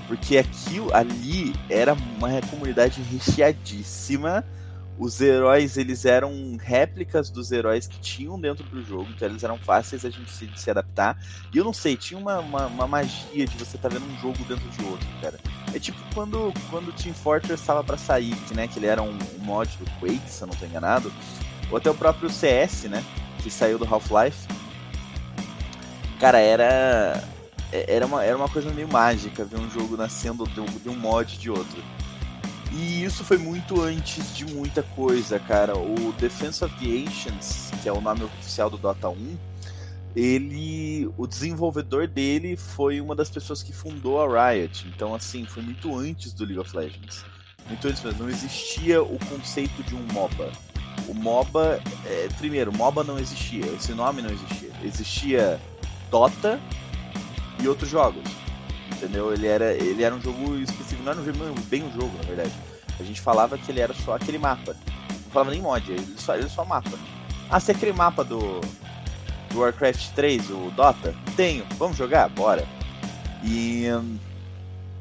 [0.09, 4.45] Porque aquilo ali era uma comunidade recheadíssima.
[4.99, 9.59] Os heróis, eles eram réplicas dos heróis que tinham dentro do jogo, então eles eram
[9.59, 11.19] fáceis a gente se, se adaptar.
[11.53, 14.39] E eu não sei, tinha uma, uma, uma magia de você tá vendo um jogo
[14.45, 15.39] dentro de outro, cara.
[15.75, 19.19] É tipo quando, quando Team Fortress estava para sair, que, né, que ele era um,
[19.41, 21.13] mod do Quake, se eu não estou enganado.
[21.71, 23.05] Ou até o próprio CS, né,
[23.43, 24.47] que saiu do Half-Life
[26.19, 27.23] Cara, era.
[27.73, 30.89] É, era uma, era uma coisa meio mágica ver um jogo nascendo de um, de
[30.89, 31.83] um mod de outro.
[32.73, 35.77] E isso foi muito antes de muita coisa, cara.
[35.77, 39.37] O Defense of the Ancients, que é o nome oficial do Dota 1,
[40.15, 41.09] ele.
[41.17, 44.87] O desenvolvedor dele foi uma das pessoas que fundou a Riot.
[44.95, 47.25] Então, assim, foi muito antes do League of Legends.
[47.69, 48.25] Muito antes mesmo.
[48.25, 50.53] Não existia o conceito de um MOBA.
[51.09, 51.81] O MOBA.
[52.05, 53.67] É, primeiro, MOBA não existia.
[53.67, 54.71] Esse nome não existia.
[54.83, 55.61] Existia
[56.11, 56.61] Dota
[57.63, 58.46] e outros jogos.
[59.07, 59.33] Entendeu?
[59.33, 62.25] Ele era, ele era um jogo específico, não era um jogo, bem um jogo, na
[62.25, 62.53] verdade.
[62.99, 64.75] A gente falava que ele era só aquele mapa.
[64.75, 66.99] Não falava nem mod, ele só, ele só mapa.
[67.49, 68.61] Ah, você é aquele mapa do,
[69.51, 71.15] do Warcraft 3, o Dota?
[71.37, 72.29] Tenho, vamos jogar?
[72.31, 72.67] Bora.
[73.45, 74.19] E hum,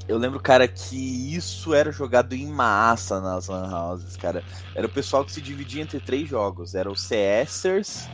[0.08, 4.44] eu lembro, cara, que isso era jogado em massa nas Lan Houses, cara.
[4.76, 6.76] Era o pessoal que se dividia entre três jogos.
[6.76, 8.08] Era os CSers,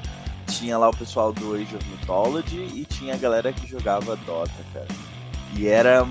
[0.48, 4.52] tinha lá o pessoal do Age of Mythology e tinha a galera que jogava Dota,
[4.74, 5.11] cara.
[5.56, 6.08] E era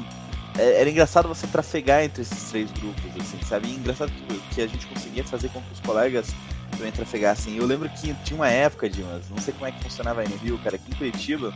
[0.58, 3.68] é, era engraçado você trafegar entre esses três grupos, assim, sabe?
[3.68, 6.34] E engraçado que, que a gente conseguia fazer com que os colegas
[6.70, 7.56] também trafegassem.
[7.56, 10.36] Eu lembro que tinha uma época, Dimas, não sei como é que funcionava aí no
[10.36, 11.54] Rio, cara, aqui em Curitiba,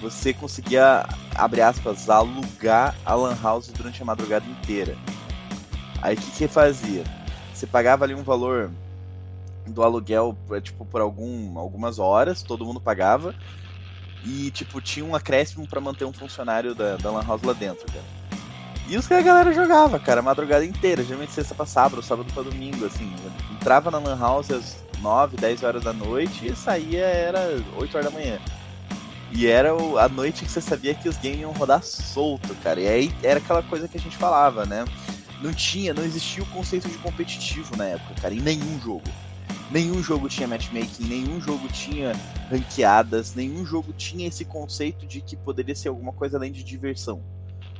[0.00, 4.96] você conseguia, abre aspas, alugar a Lan House durante a madrugada inteira.
[6.02, 7.04] Aí o que que fazia?
[7.54, 8.70] Você pagava ali um valor
[9.66, 13.34] do aluguel, tipo, por algum, algumas horas, todo mundo pagava.
[14.26, 17.86] E, tipo, tinha um acréscimo para manter um funcionário da, da Lan House lá dentro,
[17.86, 18.04] cara.
[18.88, 22.32] E os que a galera jogava, cara, a madrugada inteira, geralmente sexta pra sábado, sábado
[22.32, 23.12] pra domingo, assim.
[23.52, 27.40] Entrava na Lan House às 9, 10 horas da noite e saía era
[27.76, 28.38] 8 horas da manhã.
[29.32, 32.80] E era a noite que você sabia que os games iam rodar solto, cara.
[32.80, 34.84] E aí era aquela coisa que a gente falava, né?
[35.42, 39.04] Não tinha, não existia o conceito de competitivo na época, cara, em nenhum jogo.
[39.70, 42.12] Nenhum jogo tinha matchmaking, nenhum jogo tinha
[42.50, 47.20] ranqueadas, nenhum jogo tinha esse conceito de que poderia ser alguma coisa além de diversão.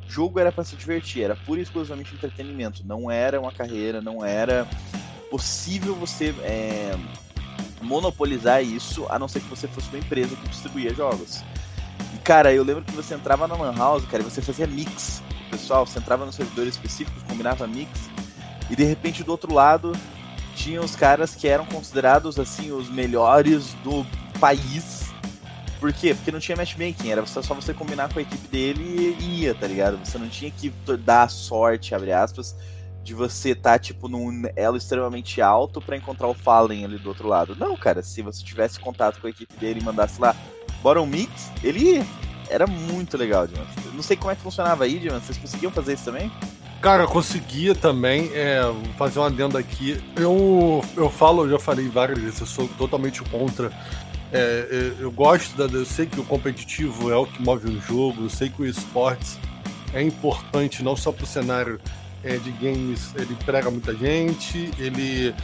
[0.09, 4.25] Jogo era para se divertir, era pura e exclusivamente entretenimento, não era uma carreira, não
[4.25, 4.66] era
[5.31, 6.96] possível você é,
[7.83, 11.42] monopolizar isso, a não ser que você fosse uma empresa que distribuía jogos.
[12.14, 15.22] E cara, eu lembro que você entrava na Lan House, cara, e você fazia mix
[15.46, 18.11] o pessoal, você entrava nos servidores específicos, combinava mix,
[18.68, 19.92] e de repente do outro lado
[20.57, 24.05] tinha os caras que eram considerados assim os melhores do
[24.40, 25.05] país.
[25.79, 26.14] Por quê?
[26.14, 29.66] Porque não tinha matchmaking, era só você combinar com a equipe dele e ia, tá
[29.66, 29.99] ligado?
[30.05, 30.73] Você não tinha que
[31.05, 32.57] dar sorte, abre aspas,
[33.05, 37.11] de você estar, tá, tipo, num elo extremamente alto para encontrar o Fallen ali do
[37.11, 37.55] outro lado.
[37.55, 40.35] Não, cara, se você tivesse contato com a equipe dele e mandasse lá
[40.83, 42.07] Bottom Mix, ele ia.
[42.49, 43.69] Era muito legal, Dimas.
[43.92, 45.23] Não sei como é que funcionava aí, Dimas.
[45.25, 46.33] Vocês conseguiam fazer isso também?
[46.81, 48.61] Cara, eu conseguia também é,
[48.97, 50.01] fazer um adendo aqui.
[50.15, 53.73] Eu, eu falo, eu já falei várias vezes, eu sou totalmente contra.
[54.33, 57.81] É, eu, eu, gosto, da, eu sei que o competitivo é o que move o
[57.81, 59.39] jogo, eu sei que o esportes
[59.95, 61.81] é importante não só para o cenário
[62.23, 65.35] é, de games, ele prega muita gente, ele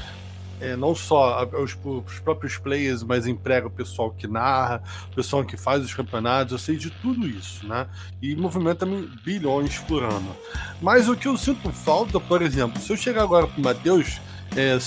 [0.63, 5.45] é, não só os, os, próprios players, mas emprega o pessoal que narra, o pessoal
[5.45, 7.89] que faz os campeonatos, eu sei de tudo isso, né?
[8.23, 8.87] E movimenta
[9.25, 10.37] bilhões por ano.
[10.81, 14.21] Mas o que eu sinto falta, por exemplo, se eu chegar agora pro Matheus,
[14.57, 14.79] é,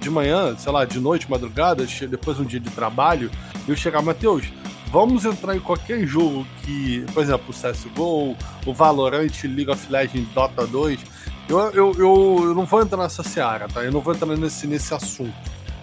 [0.00, 3.30] de manhã, sei lá, de noite, madrugada, depois de um dia de trabalho,
[3.66, 4.52] eu chegar, Matheus,
[4.90, 10.28] vamos entrar em qualquer jogo que, por exemplo, o CSGO, o Valorant, League of Legends,
[10.34, 11.00] Dota 2,
[11.48, 13.82] eu, eu, eu, eu, não vou entrar nessa seara, tá?
[13.84, 15.34] Eu não vou entrar nesse, nesse assunto.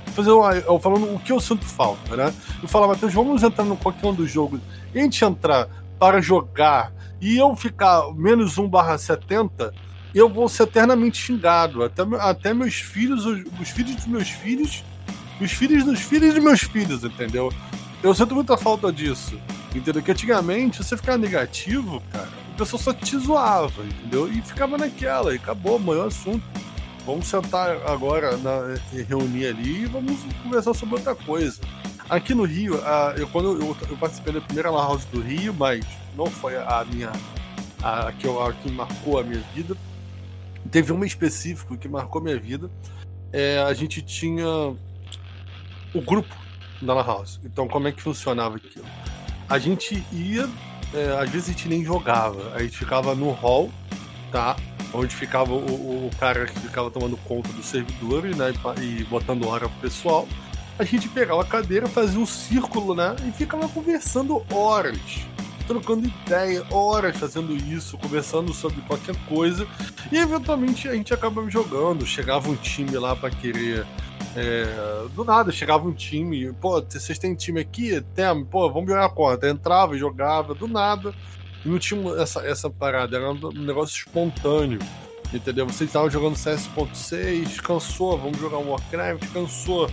[0.08, 0.30] Vou fazer
[0.68, 2.34] eu falando o que eu sinto falta, né?
[2.62, 4.60] Eu falo, Matheus, vamos entrar no qualquer um dos jogos.
[4.94, 5.68] E a gente entrar
[6.00, 9.72] para jogar e eu ficar menos 1 barra 70,
[10.16, 11.84] eu vou ser eternamente xingado.
[11.84, 14.84] Até, até meus filhos, os, os filhos dos meus filhos,
[15.40, 17.54] os filhos dos filhos dos meus filhos, entendeu?
[18.02, 19.40] Eu sinto muita falta disso.
[19.74, 20.02] Entendeu?
[20.02, 24.32] Que antigamente você ficava negativo, cara pessoa só te zoava, entendeu?
[24.32, 26.44] E ficava naquela, e acabou, o assunto.
[27.06, 28.78] Vamos sentar agora, na,
[29.10, 31.60] reunir ali e vamos conversar sobre outra coisa.
[32.08, 35.54] Aqui no Rio, a, eu, quando eu, eu, participei da primeira La House do Rio,
[35.54, 35.84] mas
[36.16, 37.12] não foi a minha.
[37.82, 39.76] A, a, que, a que marcou a minha vida.
[40.70, 42.70] Teve uma específico que marcou a minha vida.
[43.34, 46.36] É, a gente tinha o grupo
[46.80, 47.40] da La House.
[47.44, 48.86] Então, como é que funcionava aquilo?
[49.50, 50.48] A gente ia
[50.94, 52.54] é, às vezes a gente nem jogava.
[52.56, 53.72] A gente ficava no hall,
[54.32, 54.56] tá?
[54.94, 58.54] Onde ficava o, o cara que ficava tomando conta do servidor né?
[58.82, 60.28] E, botando hora pro pessoal.
[60.78, 63.16] A gente pegava a cadeira, fazia um círculo, né?
[63.28, 65.00] E ficava conversando horas.
[65.68, 69.66] Trocando ideia, horas fazendo isso, conversando sobre qualquer coisa.
[70.12, 72.06] E eventualmente a gente acabava jogando.
[72.06, 73.86] Chegava um time lá para querer
[74.36, 78.02] é, do nada, chegava um time, pô, vocês têm time aqui?
[78.16, 79.50] Tem, pô, vamos jogar a conta.
[79.50, 81.14] Entrava, jogava, do nada.
[81.66, 84.80] E não tinha essa, essa parada, era um negócio espontâneo.
[85.34, 85.66] Entendeu?
[85.66, 89.90] Vocês estavam jogando CS.6, cansou, vamos jogar Warcraft, cansou,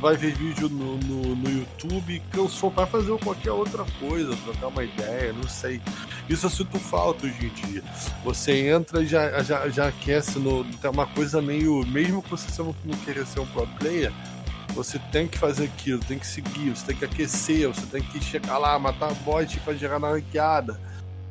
[0.00, 4.82] vai ver vídeo no, no, no, YouTube, cansou, vai fazer qualquer outra coisa, trocar uma
[4.82, 5.80] ideia, não sei.
[6.28, 7.84] Isso eu sinto falta hoje em dia.
[8.24, 10.64] Você entra e já, já, já aquece no.
[10.64, 11.86] Tem uma coisa meio.
[11.86, 12.74] Mesmo que você não,
[13.04, 14.12] queira ser um pro player,
[14.74, 18.20] você tem que fazer aquilo, tem que seguir, você tem que aquecer, você tem que
[18.22, 20.80] chegar lá, matar bot pra gerar na ranqueada.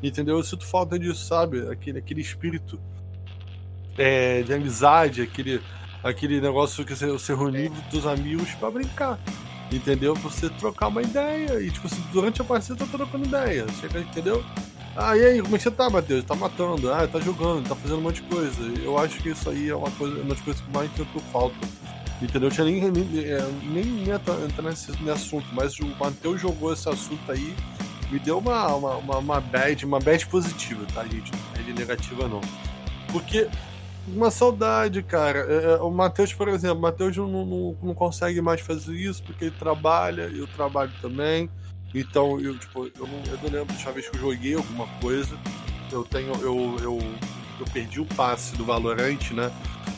[0.02, 0.38] Entendeu?
[0.38, 1.70] Eu sinto falta disso, sabe?
[1.70, 2.80] Aquele, aquele espírito
[4.00, 5.62] é, de amizade, aquele,
[6.02, 9.20] aquele negócio que você, você reunir dos amigos para brincar.
[9.72, 10.16] Entendeu?
[10.16, 11.62] Você trocar uma ideia.
[11.62, 13.68] E, tipo assim, durante a partida tá trocando ideia.
[13.80, 14.44] Chega, entendeu?
[14.96, 16.24] Ah, e aí, como é que você tá, Matheus?
[16.24, 18.62] Tá matando, ah, tá jogando, tá fazendo um monte de coisa.
[18.82, 21.56] Eu acho que isso aí é uma coisa, uma das coisas que mais sinto falta.
[22.22, 22.50] Entendeu?
[22.50, 26.74] Eu tinha nem, nem, é, nem, nem entrar nesse, nesse assunto, mas o Matheus jogou
[26.74, 27.54] esse assunto aí
[28.12, 31.32] me deu uma, uma, uma, uma bad, uma bad positiva, tá, gente?
[31.32, 32.42] Não bad negativa, não.
[33.12, 33.48] Porque
[34.16, 35.40] uma saudade, cara.
[35.40, 39.46] É, é o Matheus, por exemplo, Matheus não, não, não, consegue mais fazer isso porque
[39.46, 41.50] ele trabalha, eu trabalho também.
[41.94, 45.38] Então, eu, tipo, eu não, eu não lembro da vez que eu joguei alguma coisa.
[45.92, 46.34] Eu tenho.
[46.36, 47.00] Eu, eu,
[47.60, 49.52] eu perdi o passe do Valorant, né?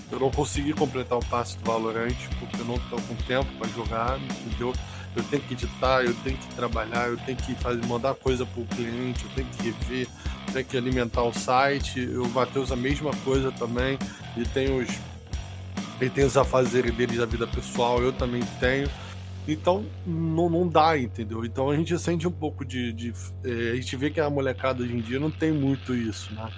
[0.09, 3.67] Eu não consegui completar o passe do Valorant porque eu não tô com tempo para
[3.69, 4.73] jogar, entendeu?
[5.15, 8.63] Eu tenho que editar, eu tenho que trabalhar, eu tenho que fazer, mandar coisa pro
[8.63, 10.07] cliente, eu tenho que rever,
[10.47, 12.05] eu tenho que alimentar o site.
[12.07, 13.99] O Matheus a mesma coisa também.
[14.35, 14.89] Ele tem os.
[15.99, 18.89] Ele tem os afazeres dele da vida pessoal, eu também tenho.
[19.47, 21.43] Então não, não dá, entendeu?
[21.43, 22.93] Então a gente sente um pouco de.
[22.93, 26.33] de é, a gente vê que a molecada hoje em dia não tem muito isso,
[26.33, 26.49] né?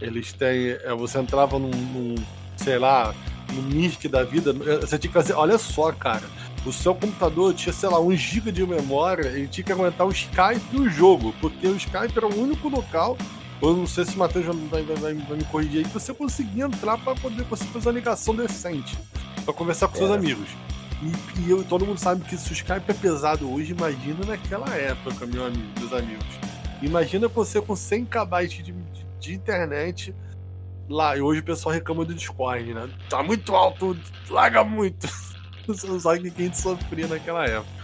[0.00, 0.70] Eles têm.
[0.70, 2.14] É, você entrava num, num,
[2.56, 3.14] sei lá,
[3.52, 5.32] no Mirk da vida, você tinha que fazer.
[5.34, 6.24] Olha só, cara.
[6.64, 10.12] O seu computador tinha, sei lá, 1 GB de memória, ele tinha que aguentar o
[10.12, 13.16] Skype e o jogo, porque o Skype era o único local
[13.62, 16.12] eu não sei se o Matheus vai, vai, vai, vai, me corrigir aí, que você
[16.12, 18.98] conseguia entrar para poder você fazer uma ligação decente,
[19.44, 19.98] para conversar com é.
[19.98, 20.48] seus amigos.
[21.00, 24.68] E, e eu, todo mundo sabe que se o Skype é pesado hoje, imagina naquela
[24.74, 26.26] época, meu amigo, meus amigos.
[26.82, 28.74] Imagina você com 100 KB de, de,
[29.20, 30.12] de internet
[30.88, 31.16] lá.
[31.16, 32.90] E hoje o pessoal reclama do Discord, né?
[33.08, 33.96] Tá muito alto,
[34.28, 35.06] larga muito.
[35.66, 37.82] Não sabe que a gente sofria naquela época.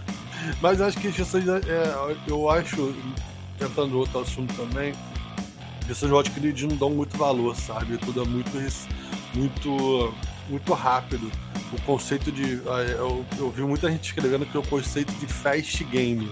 [0.61, 2.95] Mas acho que as pessoas, é, eu acho,
[3.57, 4.93] tentando outro assunto também,
[5.81, 7.97] as pessoas eu acho que eles não dão muito valor, sabe?
[7.97, 8.51] Tudo é muito,
[9.35, 10.13] muito,
[10.49, 11.29] muito rápido
[11.73, 12.61] o conceito de.
[12.67, 16.31] Ah, eu, eu vi muita gente escrevendo que é o conceito de fast game.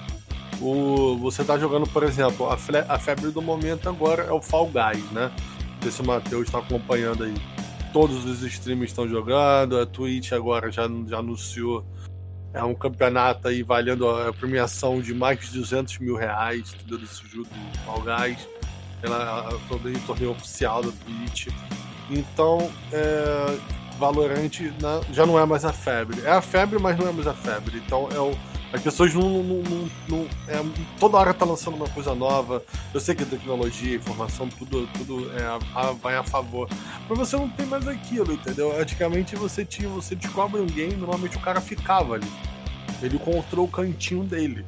[0.60, 2.58] O, você tá jogando, por exemplo, a,
[2.94, 5.32] a febre do momento agora é o Fall Guys, né?
[5.86, 7.36] Esse Matheus está acompanhando aí.
[7.98, 11.84] Todos os streamers estão jogando, a Twitch agora já, já anunciou
[12.54, 17.00] é um campeonato aí valendo a premiação de mais de 200 mil reais, entendeu?
[17.00, 18.48] Desse jogo do Fall Guys,
[19.02, 21.48] pela, todo torneio oficial da Twitch.
[22.12, 23.58] Então, é,
[25.12, 26.22] já não é mais a febre.
[26.24, 27.82] É a febre, mas não é mais a febre.
[27.84, 28.38] Então é o,
[28.72, 30.62] as pessoas não, não, não, não é,
[31.00, 32.64] toda hora tá lançando uma coisa nova.
[32.94, 36.70] Eu sei que tecnologia, informação, tudo, tudo é, a, vai a favor.
[37.08, 38.80] Mas você não tem mais aquilo, entendeu?
[38.80, 42.32] Antigamente você tinha, você descobre um game, normalmente o cara ficava ali.
[43.02, 44.66] Ele encontrou o cantinho dele,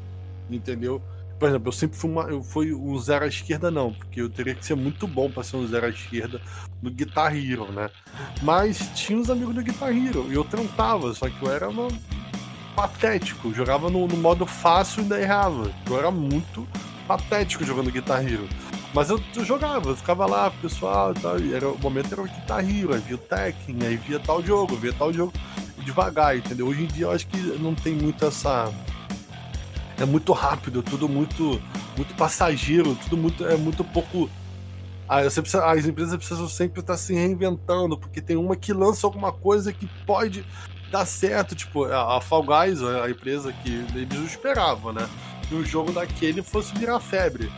[0.50, 1.02] entendeu?
[1.38, 4.30] Por exemplo, eu sempre fui, uma, eu fui um zero à esquerda, não, porque eu
[4.30, 6.42] teria que ser muito bom para ser um zero à esquerda
[6.82, 7.90] no Guitar Hero, né?
[8.42, 11.88] Mas tinha os amigos do Guitar Hero e eu tentava, só que eu era uma...
[12.80, 15.70] patético, jogava no, no, modo fácil e ainda errava.
[15.86, 16.66] Eu era muito
[17.06, 18.48] patético jogando Guitar Hero.
[18.94, 21.38] Mas eu, eu jogava, eu ficava lá, pessoal tal.
[21.40, 24.42] E era, o momento era o Guitar Hero, aí via o Tekken, aí via tal
[24.42, 25.34] jogo, via tal jogo
[25.80, 26.68] devagar, entendeu?
[26.68, 28.72] Hoje em dia eu acho que não tem muito essa
[29.98, 31.62] é muito rápido, tudo muito
[31.98, 34.30] muito passageiro, tudo muito é muito pouco
[35.10, 39.88] as empresas precisam sempre estar se reinventando, porque tem uma que lança alguma coisa que
[40.06, 40.46] pode
[40.92, 45.10] dar certo, tipo, a Fall Guys, a empresa que eles esperavam, né?
[45.48, 47.52] Que um jogo daquele fosse virar febre.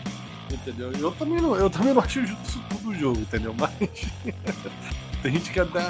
[0.49, 0.91] Entendeu?
[0.93, 3.53] Eu também não, eu também não acho isso tudo o jogo, entendeu?
[3.57, 3.71] Mas
[5.21, 5.81] tem gente que até,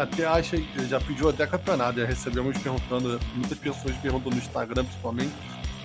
[0.00, 0.56] até acha,
[0.88, 5.32] já pediu até campeonato, já recebemos perguntando, muitas pessoas perguntam no Instagram principalmente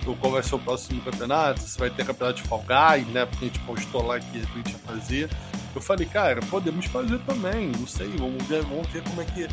[0.04, 3.26] qual vai ser o próximo campeonato, se vai ter campeonato de Fall Guys, né?
[3.26, 5.30] Porque a gente postou lá que a gente ia fazer.
[5.74, 9.48] Eu falei, cara, podemos fazer também, não sei, vamos ver, vamos ver como é que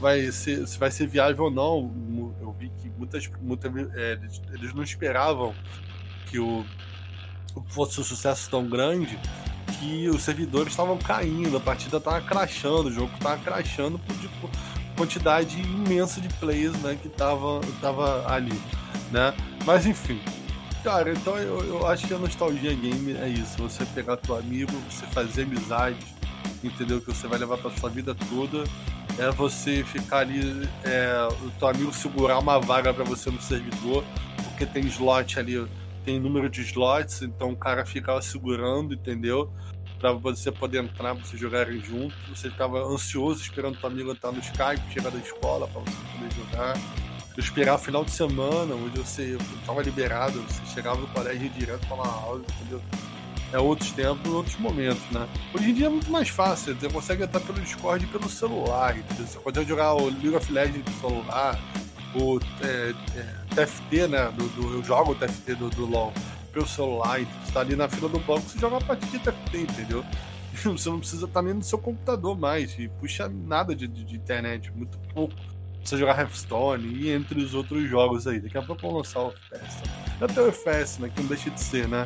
[0.00, 2.34] vai ser, se vai ser viável ou não.
[2.40, 4.18] Eu vi que muitas, muitas é,
[4.52, 5.54] eles não esperavam
[6.30, 6.64] que o
[7.68, 9.18] fosse um sucesso tão grande
[9.78, 14.50] que os servidores estavam caindo, a partida estava crashando, o jogo estava crashando por tipo,
[14.96, 18.58] quantidade imensa de players né, que tava, tava ali,
[19.10, 19.34] né?
[19.66, 20.20] Mas enfim.
[20.84, 23.60] Cara, então eu, eu acho que a nostalgia game é isso.
[23.60, 25.98] Você pegar teu amigo, você fazer amizade,
[26.62, 27.00] entendeu?
[27.00, 28.62] Que você vai levar pra sua vida toda.
[29.18, 34.04] É você ficar ali, é, o teu amigo segurar uma vaga para você no servidor,
[34.44, 35.66] porque tem slot ali,
[36.04, 39.50] tem número de slots, então o cara fica segurando, entendeu?
[39.98, 42.14] Pra você poder entrar, pra vocês jogarem junto.
[42.28, 46.34] Você ficava ansioso esperando teu amigo entrar no Skype, chegar da escola para você poder
[46.34, 46.74] jogar
[47.36, 51.86] eu esperar o final de semana, onde você estava liberado, você chegava no colégio direto
[51.86, 52.80] para aula, entendeu?
[53.52, 55.28] É outros tempos, outros momentos, né?
[55.54, 58.96] Hoje em dia é muito mais fácil, você consegue entrar pelo Discord e pelo celular,
[58.96, 59.26] entendeu?
[59.26, 61.60] Você consegue jogar o League of Legends no celular,
[62.14, 64.32] o é, é, TFT, né?
[64.34, 66.14] Do, do, eu jogo o TFT do, do LoL
[66.54, 69.18] pelo celular, e você tá ali na fila do banco, você joga uma partida de
[69.18, 70.04] TFT, entendeu?
[70.64, 74.16] Você não precisa estar nem no seu computador mais, e puxa nada de, de, de
[74.16, 75.34] internet, muito pouco
[75.86, 78.40] precisa jogar Hearthstone e entre os outros jogos aí.
[78.40, 79.82] Daqui a pouco vão lançar o FPS.
[80.20, 81.10] Até o FPS, né?
[81.14, 82.02] Que não deixa de ser, né?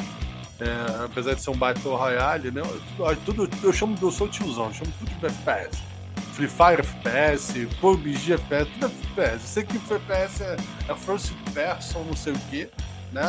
[0.61, 2.61] É, apesar de ser um Battle Royale, né?
[3.25, 5.83] Tudo, tudo, eu chamo, eu sou tiozão, eu chamo tudo de FPS.
[6.35, 9.33] Free Fire FPS, PUBG FPS, tudo FPS.
[9.33, 10.57] Eu sei que o FPS é,
[10.89, 12.69] é first person, não sei o que,
[13.13, 13.23] né?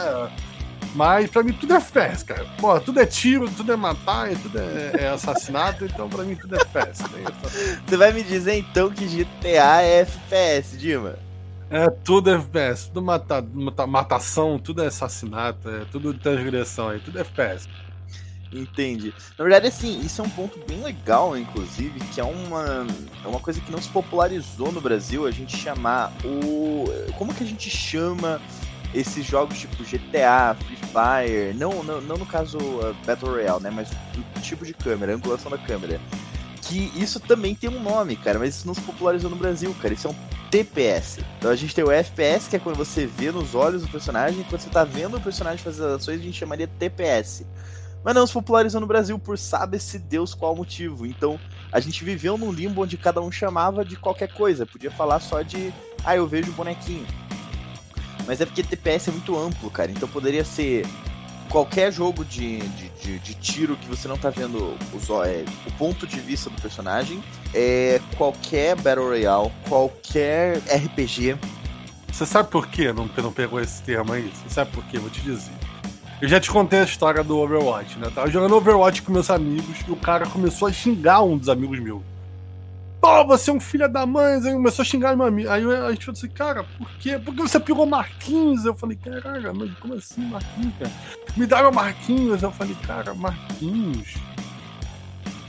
[0.94, 2.46] Mas pra mim tudo é FPS, cara.
[2.58, 6.56] Pô, tudo é tiro, tudo é matar, tudo é, é assassinato, então pra mim tudo
[6.56, 7.04] é FPS.
[7.86, 11.16] Você vai me dizer então que GTA é FPS, Dima?
[11.70, 17.00] É, tudo é FPS, tudo mata, mata, matação, tudo é assassinato, é tudo transgressão aí,
[17.00, 17.70] tudo é FPS.
[18.54, 19.14] Entendi.
[19.38, 22.86] Na verdade, assim, isso é um ponto bem legal, inclusive, que é uma,
[23.24, 26.84] é uma coisa que não se popularizou no Brasil, a gente chamar o.
[27.18, 28.42] Como que a gente chama
[28.94, 33.70] esses jogos tipo GTA, Free Fire, não, não, não no caso uh, Battle Royale, né?
[33.70, 33.90] Mas
[34.38, 36.00] o tipo de câmera, a angulação da câmera.
[36.62, 39.94] Que isso também tem um nome, cara, mas isso não se popularizou no Brasil, cara.
[39.94, 40.16] Isso é um
[40.50, 41.20] TPS.
[41.38, 44.46] Então a gente tem o FPS, que é quando você vê nos olhos do personagem,
[44.50, 47.46] quando você tá vendo o personagem fazer as ações, a gente chamaria TPS.
[48.04, 51.06] Mas não se popularizou no Brasil por sabe-se Deus qual motivo.
[51.06, 51.40] Então
[51.72, 54.66] a gente viveu num limbo onde cada um chamava de qualquer coisa.
[54.66, 55.74] Podia falar só de,
[56.04, 57.06] ah, eu vejo o bonequinho.
[58.26, 59.92] Mas é porque TPS é muito amplo, cara.
[59.92, 60.86] Então poderia ser
[61.50, 65.72] qualquer jogo de, de, de, de tiro que você não tá vendo os, é, o
[65.74, 67.22] ponto de vista do personagem.
[67.54, 71.38] É, qualquer Battle Royale, qualquer RPG.
[72.12, 74.32] Você sabe por que não, não pegou esse termo aí?
[74.34, 74.98] Você sabe por quê?
[74.98, 75.52] Vou te dizer.
[76.22, 78.08] Eu já te contei a história do Overwatch, né?
[78.08, 81.50] Eu tava jogando Overwatch com meus amigos e o cara começou a xingar um dos
[81.50, 82.11] amigos meus.
[83.02, 85.50] Pô, você é um filho da mãe, aí começou a xingar meu amigo.
[85.50, 87.18] Aí a gente falou assim, cara, por quê?
[87.18, 88.64] Por que você pegou Marquinhos?
[88.64, 90.92] Eu falei, caraca, mas como assim Marquinhos, cara?
[91.36, 92.44] Me deram Marquinhos.
[92.44, 94.14] Eu falei, cara, Marquinhos.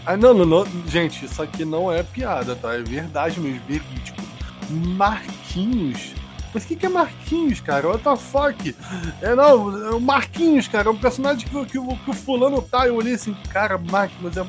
[0.07, 2.73] Aí, não, não, não, gente, isso aqui não é piada, tá?
[2.73, 4.23] É verdade mesmo, verídico.
[4.71, 6.15] Marquinhos.
[6.55, 7.87] Mas o que, que é Marquinhos, cara?
[7.87, 8.77] What the fuck?
[9.21, 10.89] É, não, é o Marquinhos, cara.
[10.89, 12.87] É um personagem que, que, que o fulano tá.
[12.87, 14.39] Eu olhei assim, cara, Marquinhos.
[14.39, 14.47] É...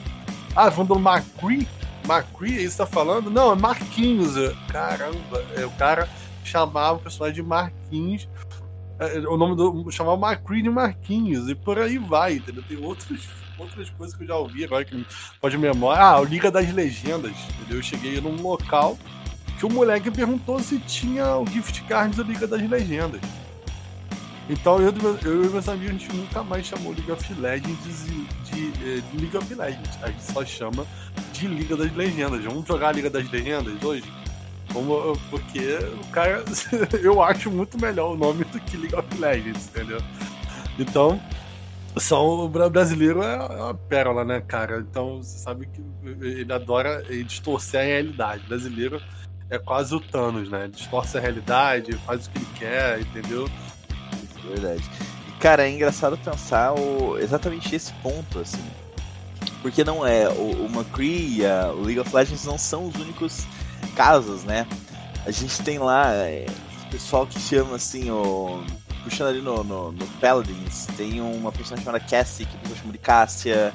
[0.55, 1.67] Ah, falando do McCree?
[2.07, 3.29] McCree, aí você tá falando?
[3.29, 4.35] Não, é Marquinhos.
[4.67, 6.07] Caramba, é, o cara
[6.43, 8.27] chamava o personagem de Marquinhos.
[8.99, 9.89] É, o nome do.
[9.91, 11.49] chamava McCree de Marquinhos.
[11.49, 12.63] E por aí vai, entendeu?
[12.67, 13.27] Tem outros,
[13.57, 15.05] outras coisas que eu já ouvi agora que
[15.41, 16.01] pode memória.
[16.01, 17.77] Ah, o Liga das Legendas, entendeu?
[17.77, 18.97] Eu cheguei num local
[19.57, 23.21] que o moleque perguntou se tinha o gift card da Liga das Legendas.
[24.49, 28.25] Então eu, eu e meus amigos, a gente nunca mais chamou League of Legends de,
[28.25, 29.97] de, de, de League of Legends.
[30.01, 30.85] A gente só chama
[31.31, 32.43] de Liga das Legendas.
[32.43, 34.11] Vamos jogar a Liga das Legendas hoje?
[34.71, 36.43] Como, porque o cara,
[37.01, 40.01] eu acho muito melhor o nome do que League of Legends, entendeu?
[40.77, 41.21] Então,
[41.97, 44.79] são, o brasileiro é uma pérola, né, cara?
[44.79, 45.81] Então, você sabe que
[46.21, 48.43] ele adora distorcer a realidade.
[48.45, 49.01] O brasileiro
[49.49, 50.63] é quase o Thanos, né?
[50.63, 53.47] Ele distorce a realidade, faz o que ele quer, entendeu?
[54.47, 54.83] Verdade.
[55.27, 58.63] E, cara, é engraçado pensar o, exatamente esse ponto, assim
[59.63, 60.29] porque não é.
[60.29, 63.47] O, o McCree e a, o League of Legends não são os únicos
[63.95, 64.67] casos, né?
[65.25, 66.45] A gente tem lá é,
[66.91, 68.61] pessoal que chama assim, o.
[69.03, 72.97] Puxando ali no, no, no Paladins, tem uma personagem chamada Cassie, que o pessoal de
[72.97, 73.73] Cássia.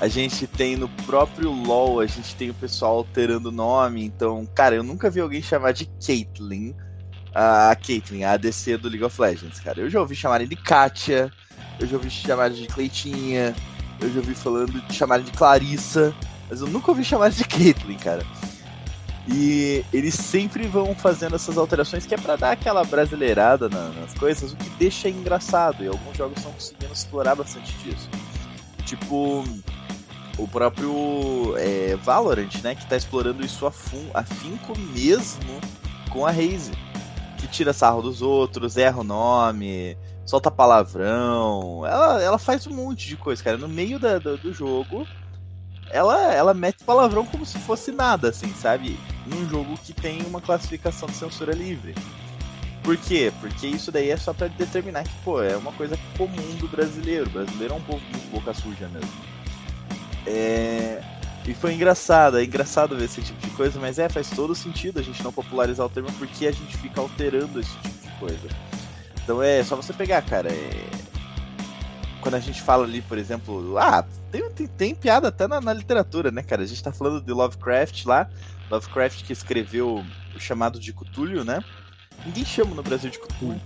[0.00, 4.04] A gente tem no próprio LoL, a gente tem o pessoal alterando o nome.
[4.04, 6.74] Então, cara, eu nunca vi alguém chamar de Caitlyn
[7.34, 9.80] a Caitlyn, a ADC do League of Legends, cara.
[9.80, 11.30] Eu já ouvi chamarem de Katia,
[11.78, 13.54] eu já ouvi chamarem de Cleitinha,
[14.00, 16.14] eu já ouvi falando de chamar de Clarissa,
[16.48, 18.24] mas eu nunca ouvi chamar de Caitlyn, cara.
[19.28, 24.14] E eles sempre vão fazendo essas alterações que é para dar aquela brasileirada na, nas
[24.14, 25.84] coisas, o que deixa engraçado.
[25.84, 28.08] E alguns jogos estão conseguindo explorar bastante disso.
[28.84, 29.44] Tipo,
[30.36, 32.74] o próprio é, Valorant, né?
[32.74, 33.72] Que tá explorando isso a
[34.14, 35.60] afinco mesmo
[36.10, 36.72] com a Raze.
[37.40, 41.86] Que tira sarro dos outros, erra o nome, solta palavrão.
[41.86, 43.56] Ela, ela faz um monte de coisa, cara.
[43.56, 45.06] No meio da, do, do jogo,
[45.90, 48.98] ela, ela mete palavrão como se fosse nada, assim, sabe?
[49.26, 51.94] Num jogo que tem uma classificação de censura livre.
[52.82, 53.32] Por quê?
[53.40, 57.26] Porque isso daí é só para determinar que, pô, é uma coisa comum do brasileiro.
[57.26, 59.10] O brasileiro é um povo muito boca suja mesmo.
[60.26, 61.02] É...
[61.46, 65.00] E foi engraçado, é engraçado ver esse tipo de coisa, mas é, faz todo sentido
[65.00, 68.48] a gente não popularizar o termo porque a gente fica alterando esse tipo de coisa.
[69.22, 70.52] Então é só você pegar, cara.
[70.52, 70.90] É...
[72.20, 75.72] Quando a gente fala ali, por exemplo, ah, tem, tem, tem piada até na, na,
[75.72, 76.62] literatura, né, cara?
[76.62, 78.28] A gente tá falando de Lovecraft lá,
[78.70, 80.04] Lovecraft que escreveu
[80.36, 81.64] o chamado de Cthulhu, né?
[82.26, 83.58] Ninguém chama no Brasil de Cthulhu.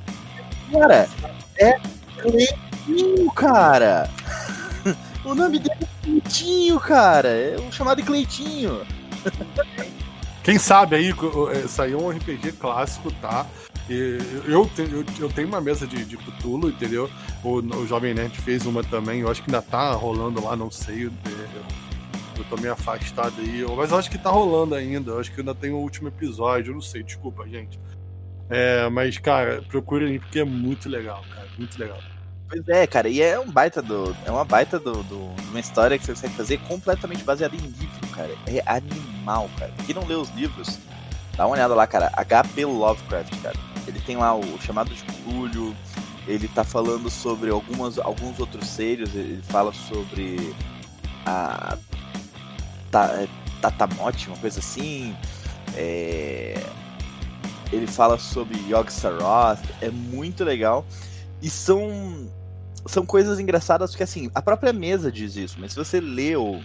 [0.71, 1.09] Cara,
[1.59, 1.81] é
[2.21, 4.09] Cleitinho, cara!
[5.25, 7.29] o nome dele é Cleitinho, cara!
[7.29, 8.83] É o chamado Cleitinho.
[10.43, 11.15] Quem sabe aí,
[11.67, 13.47] saiu um RPG clássico, tá?
[13.89, 17.11] Eu, eu, eu, tenho uma mesa de, de Cthulhu, entendeu?
[17.43, 20.71] O, o Jovem Nerd fez uma também, eu acho que ainda tá rolando lá, não
[20.71, 21.07] sei.
[21.07, 21.13] Eu,
[22.37, 25.13] eu tô meio afastado aí, mas eu acho que tá rolando ainda.
[25.13, 27.79] Eu acho que ainda tem o último episódio, eu não sei, desculpa, gente.
[28.51, 31.99] É, mas, cara, procure aí porque é muito legal, cara, muito legal.
[32.55, 34.17] Pois é, cara, e é um baita do.
[34.25, 38.09] É uma baita do, do, uma história que você consegue fazer completamente baseada em livro,
[38.15, 38.31] cara.
[38.47, 39.73] É animal, cara.
[39.85, 40.79] Quem não lê os livros,
[41.37, 42.11] dá uma olhada lá, cara.
[42.11, 45.75] HP Lovecraft, cara ele tem lá o chamado de Cthulhu,
[46.27, 50.55] ele tá falando sobre algumas, alguns outros seres, ele fala sobre
[51.27, 51.77] a
[52.93, 53.29] é,
[53.61, 55.15] Tatamote, uma coisa assim.
[55.75, 56.55] É...
[57.73, 60.85] Ele fala sobre Yog Saroth, é muito legal.
[61.43, 62.31] E são
[62.87, 66.63] são coisas engraçadas porque assim, a própria mesa diz isso, mas se você lê ou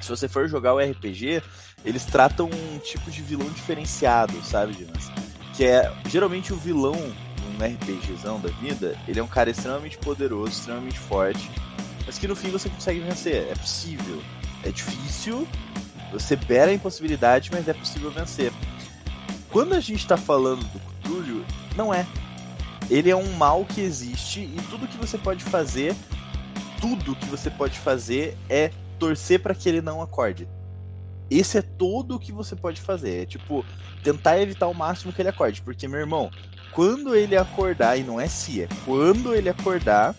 [0.00, 1.42] se você for jogar o RPG,
[1.84, 5.10] eles tratam um tipo de vilão diferenciado, sabe, Dimas?
[5.54, 10.52] Que é geralmente o vilão num RPGzão da vida, ele é um cara extremamente poderoso,
[10.52, 11.50] extremamente forte,
[12.04, 13.48] mas que no fim você consegue vencer.
[13.50, 14.22] É possível.
[14.62, 15.46] É difícil,
[16.12, 18.52] você beira a impossibilidade, mas é possível vencer.
[19.50, 21.44] Quando a gente está falando do Cthulhu,
[21.76, 22.06] não é.
[22.90, 25.94] Ele é um mal que existe e tudo que você pode fazer,
[26.80, 30.48] tudo que você pode fazer é torcer para que ele não acorde.
[31.30, 33.22] Esse é todo o que você pode fazer.
[33.22, 33.64] É tipo,
[34.02, 35.60] tentar evitar o máximo que ele acorde.
[35.62, 36.30] Porque, meu irmão,
[36.72, 40.14] quando ele acordar, e não é se, é quando ele acordar,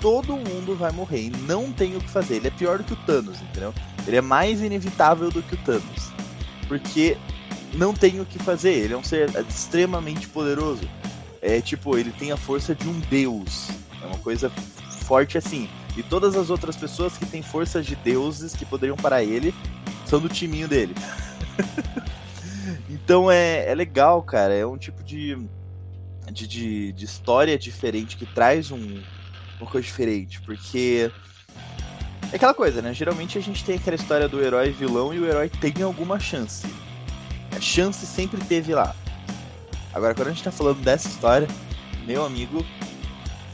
[0.00, 1.22] todo mundo vai morrer.
[1.22, 2.36] E não tem o que fazer.
[2.36, 3.72] Ele é pior do que o Thanos, entendeu?
[4.06, 6.12] Ele é mais inevitável do que o Thanos.
[6.68, 7.16] Porque
[7.74, 8.72] não tem o que fazer.
[8.72, 10.82] Ele é um ser extremamente poderoso.
[11.46, 13.68] É tipo, ele tem a força de um deus.
[14.02, 15.68] É uma coisa forte assim.
[15.96, 19.54] E todas as outras pessoas que têm forças de deuses que poderiam parar ele
[20.04, 20.92] são do timinho dele.
[22.90, 24.52] então é, é legal, cara.
[24.52, 25.38] É um tipo de,
[26.32, 29.00] de, de, de história diferente que traz um,
[29.60, 30.40] uma coisa diferente.
[30.40, 31.12] Porque
[32.32, 32.92] é aquela coisa, né?
[32.92, 36.66] Geralmente a gente tem aquela história do herói vilão e o herói tem alguma chance.
[37.56, 38.96] A chance sempre teve lá.
[39.96, 41.48] Agora, quando a gente tá falando dessa história,
[42.06, 42.62] meu amigo,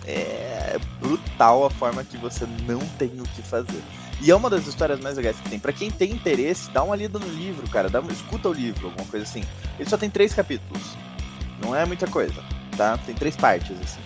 [0.05, 3.81] é brutal a forma que você não tem o que fazer.
[4.21, 5.61] E é uma das histórias mais legais que tem.
[5.61, 7.89] Para quem tem interesse, dá uma lida no livro, cara.
[7.89, 9.45] Dá uma, escuta o livro, alguma coisa assim.
[9.79, 10.83] Ele só tem três capítulos.
[11.61, 12.43] Não é muita coisa,
[12.77, 12.99] tá?
[12.99, 14.01] Tem três partes, assim.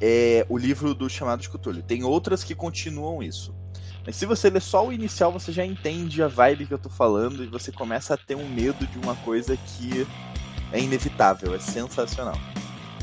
[0.00, 1.80] É o livro do Chamado de Cthulhu.
[1.80, 3.54] Tem outras que continuam isso.
[4.04, 6.88] Mas se você ler só o inicial, você já entende a vibe que eu tô
[6.88, 10.04] falando e você começa a ter um medo de uma coisa que
[10.72, 12.38] é inevitável, é sensacional.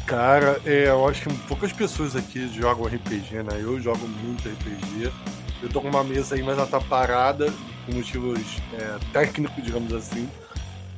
[0.05, 3.57] Cara, é, eu acho que poucas pessoas aqui jogam RPG, né?
[3.59, 5.11] Eu jogo muito RPG.
[5.61, 7.51] Eu tô com uma mesa aí, mas ela tá parada,
[7.85, 10.29] por motivos é, técnicos, digamos assim.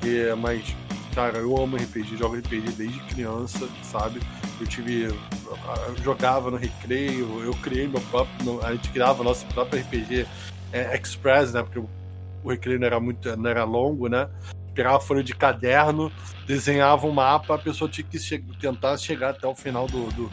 [0.03, 0.75] É, mas,
[1.13, 4.19] cara, eu amo RPG, jogo RPG desde criança, sabe?
[4.59, 5.03] Eu tive.
[5.03, 8.65] Eu jogava no recreio, eu criei meu próprio.
[8.65, 10.25] A gente criava nosso próprio RPG
[10.73, 11.61] é, Express, né?
[11.61, 13.37] Porque o recreio não era muito.
[13.37, 14.27] não era longo, né?
[14.75, 16.11] Pegava folha de caderno,
[16.45, 20.29] desenhava um mapa, a pessoa tinha que che tentar chegar até o final do, do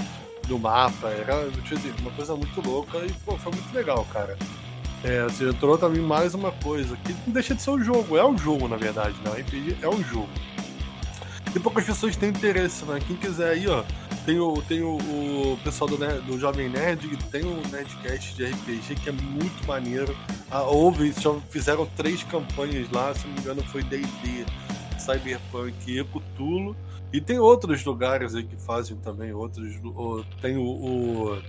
[0.46, 1.08] do mapa.
[1.08, 4.36] Era dizer, uma coisa muito louca e pô, foi muito legal, cara.
[5.04, 8.24] É, você entrou também mais uma coisa, que não deixa de ser um jogo, é
[8.24, 9.30] um jogo na verdade, né?
[9.30, 10.28] O RPG é um jogo.
[11.54, 13.00] E poucas pessoas têm interesse, né?
[13.06, 13.82] Quem quiser aí, ó,
[14.24, 18.44] tem o, tem o, o pessoal do, do Jovem Nerd que tem um Nerdcast de
[18.44, 20.16] RPG que é muito maneiro.
[20.50, 24.44] Ah, houve, já fizeram três campanhas lá, se não me engano foi D&D,
[24.98, 26.76] Cyberpunk e Cthulhu.
[27.12, 29.74] E tem outros lugares aí que fazem também outros.
[30.40, 31.42] Tem o, o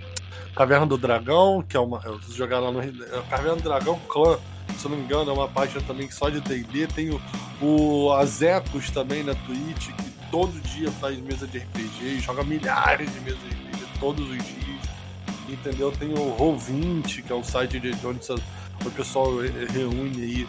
[0.55, 2.01] Caverna do Dragão, que é uma.
[2.29, 2.81] Jogar lá no.
[2.81, 4.37] É, Caverna do Dragão Clã,
[4.77, 6.87] se não me engano, é uma página também só de DD.
[6.87, 7.21] Tem o,
[7.61, 13.19] o Azecos também na Twitch, que todo dia faz mesa de RPG, joga milhares de
[13.19, 14.81] mesas de RPG todos os dias.
[15.47, 15.91] Entendeu?
[15.91, 18.19] Tem o Roll20, que é um site de onde
[18.83, 19.29] o pessoal
[19.71, 20.47] reúne aí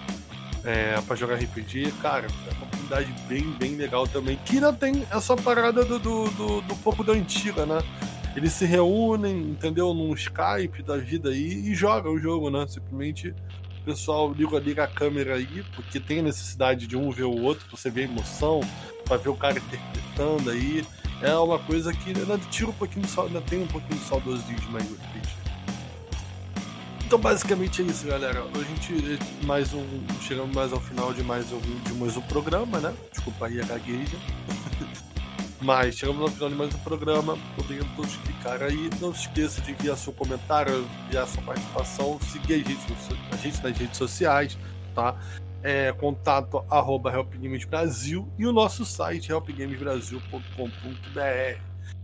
[0.65, 4.39] é, para jogar RPG, cara, é uma comunidade bem, bem legal também.
[4.47, 7.83] Que ainda tem essa parada do, do, do, do pouco da antiga, né?
[8.35, 9.93] Eles se reúnem, entendeu?
[9.93, 12.67] Num Skype da vida aí e jogam o jogo, né?
[12.67, 13.35] Simplesmente
[13.83, 17.67] o pessoal liga, liga a câmera aí, porque tem necessidade de um ver o outro,
[17.71, 18.63] você ver a emoção,
[19.05, 20.85] pra ver o cara interpretando aí.
[21.23, 24.85] É uma coisa que ainda tira um pouquinho, ainda tem um pouquinho de saudosismo mais
[24.85, 25.45] RPG.
[27.07, 28.43] Então basicamente é isso, galera.
[28.43, 29.85] A gente mais um.
[30.21, 32.95] Chegamos mais ao final de mais um, de mais um programa, né?
[33.13, 34.17] Desculpa aí a gagueja.
[35.61, 37.39] Mas chegamos ao final de mais um programa.
[37.57, 38.91] Obrigado a todos que ficaram aí.
[39.01, 42.81] Não se esqueça de enviar seu comentário, enviar sua participação, seguir a gente,
[43.33, 44.59] a gente nas redes sociais,
[44.95, 45.17] tá?
[45.65, 47.35] É contato arroba Help
[47.71, 51.59] Brasil e o nosso site helpgamesbrasil.com.br.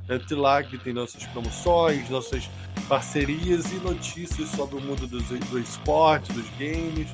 [0.09, 2.49] Entre lá que tem nossas promoções, nossas
[2.89, 7.09] parcerias e notícias sobre o mundo do, do esporte, dos games,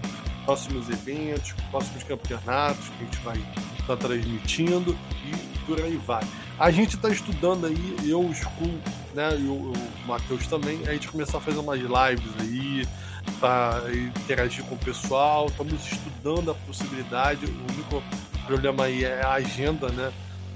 [0.45, 3.37] próximos eventos, próximos campeonatos que a gente vai
[3.81, 6.23] estar tá transmitindo e por aí vai.
[6.59, 8.79] A gente está estudando aí, eu, o School,
[9.15, 9.75] né, e o, o
[10.07, 12.87] Matheus também, a gente começar a fazer umas lives aí,
[13.41, 15.47] para interagir com o pessoal.
[15.47, 17.47] Estamos estudando a possibilidade.
[17.47, 18.03] O único
[18.47, 20.13] problema aí é a agenda, né?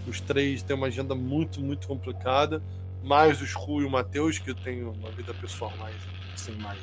[0.07, 2.63] Os três têm uma agenda muito, muito complicada.
[3.03, 5.97] Mais o Scru e o Matheus, que tem uma vida pessoal mais,
[6.35, 6.79] assim, mais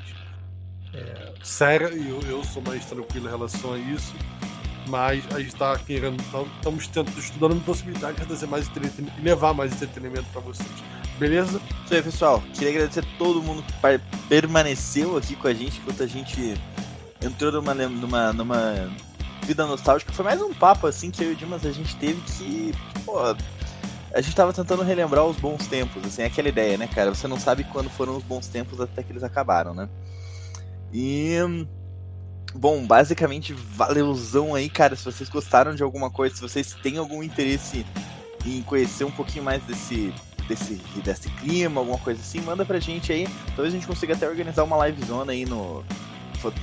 [0.93, 4.15] é, séria, e eu, eu sou mais tranquilo em relação a isso.
[4.87, 6.17] Mas a gente está querendo,
[6.55, 10.83] estamos tentando, estudando a possibilidade de trazer mais entretenimento e levar mais entretenimento para vocês.
[11.17, 11.59] Beleza?
[11.83, 12.43] Isso aí, pessoal.
[12.53, 13.73] Queria agradecer a todo mundo que
[14.27, 16.55] permaneceu aqui com a gente enquanto a gente
[17.21, 18.89] entrou numa, numa, numa
[19.43, 20.13] vida nostálgica.
[20.13, 22.71] Foi mais um papo assim que eu e o Dimas a gente teve que,
[23.03, 27.13] pô, a gente tava tentando relembrar os bons tempos, assim, aquela ideia, né, cara?
[27.13, 29.89] Você não sabe quando foram os bons tempos até que eles acabaram, né?
[30.93, 31.37] E
[32.53, 37.23] bom, basicamente valeuzão aí, cara, se vocês gostaram de alguma coisa, se vocês têm algum
[37.23, 37.85] interesse
[38.45, 40.13] em conhecer um pouquinho mais desse
[40.47, 43.27] desse, desse clima, alguma coisa assim, manda pra gente aí.
[43.47, 45.83] Talvez a gente consiga até organizar uma live zona aí no.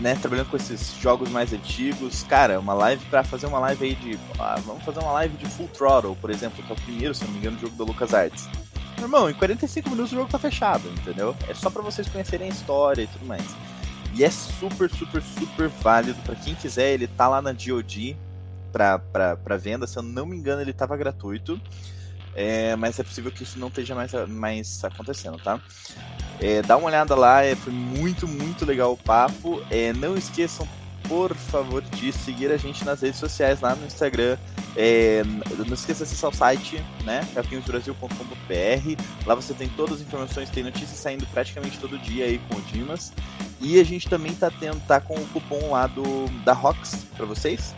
[0.00, 2.22] Né, trabalhando com esses jogos mais antigos.
[2.22, 4.18] Cara, uma live para fazer uma live aí de.
[4.38, 7.24] Ah, vamos fazer uma live de Full Throttle, por exemplo, que é o primeiro, se
[7.24, 8.48] não me engano, jogo da LucasArts.
[8.96, 11.36] Irmão, em 45 minutos o jogo tá fechado, entendeu?
[11.48, 13.44] É só para vocês conhecerem a história e tudo mais.
[14.14, 16.92] E é super, super, super válido para quem quiser.
[16.92, 18.16] Ele tá lá na DoD
[18.72, 19.86] pra, pra, pra venda.
[19.86, 21.60] Se eu não me engano, ele tava gratuito.
[22.34, 25.60] É, mas é possível que isso não esteja mais, mais acontecendo, tá?
[26.40, 29.62] É, dá uma olhada lá, é, foi muito, muito legal o papo.
[29.70, 30.68] É, não esqueçam,
[31.08, 34.36] por favor, de seguir a gente nas redes sociais lá no Instagram.
[34.76, 35.22] É,
[35.66, 37.26] não esqueça de acessar o site, né?
[37.34, 39.02] capinhosbrasil.com.br.
[39.24, 42.60] Lá você tem todas as informações, tem notícias saindo praticamente todo dia aí com o
[42.62, 43.12] Dimas.
[43.60, 47.24] E a gente também tá, tendo, tá com o cupom lá do, da Rox para
[47.24, 47.74] vocês.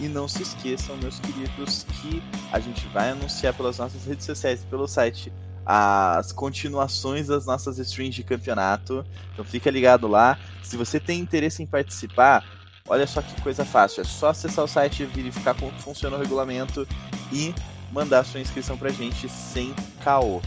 [0.00, 4.64] E não se esqueçam, meus queridos, que a gente vai anunciar pelas nossas redes sociais,
[4.64, 5.30] pelo site,
[5.64, 9.04] as continuações das nossas streams de campeonato.
[9.32, 10.38] Então fica ligado lá.
[10.62, 12.44] Se você tem interesse em participar,
[12.88, 14.00] olha só que coisa fácil.
[14.00, 16.88] É só acessar o site, verificar como funciona o regulamento
[17.30, 17.54] e
[17.92, 20.40] mandar sua inscrição pra gente sem caô.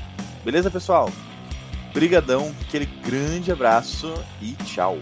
[0.44, 1.12] Beleza, pessoal?
[1.94, 4.98] Brigadão, aquele grande abraço e tchau.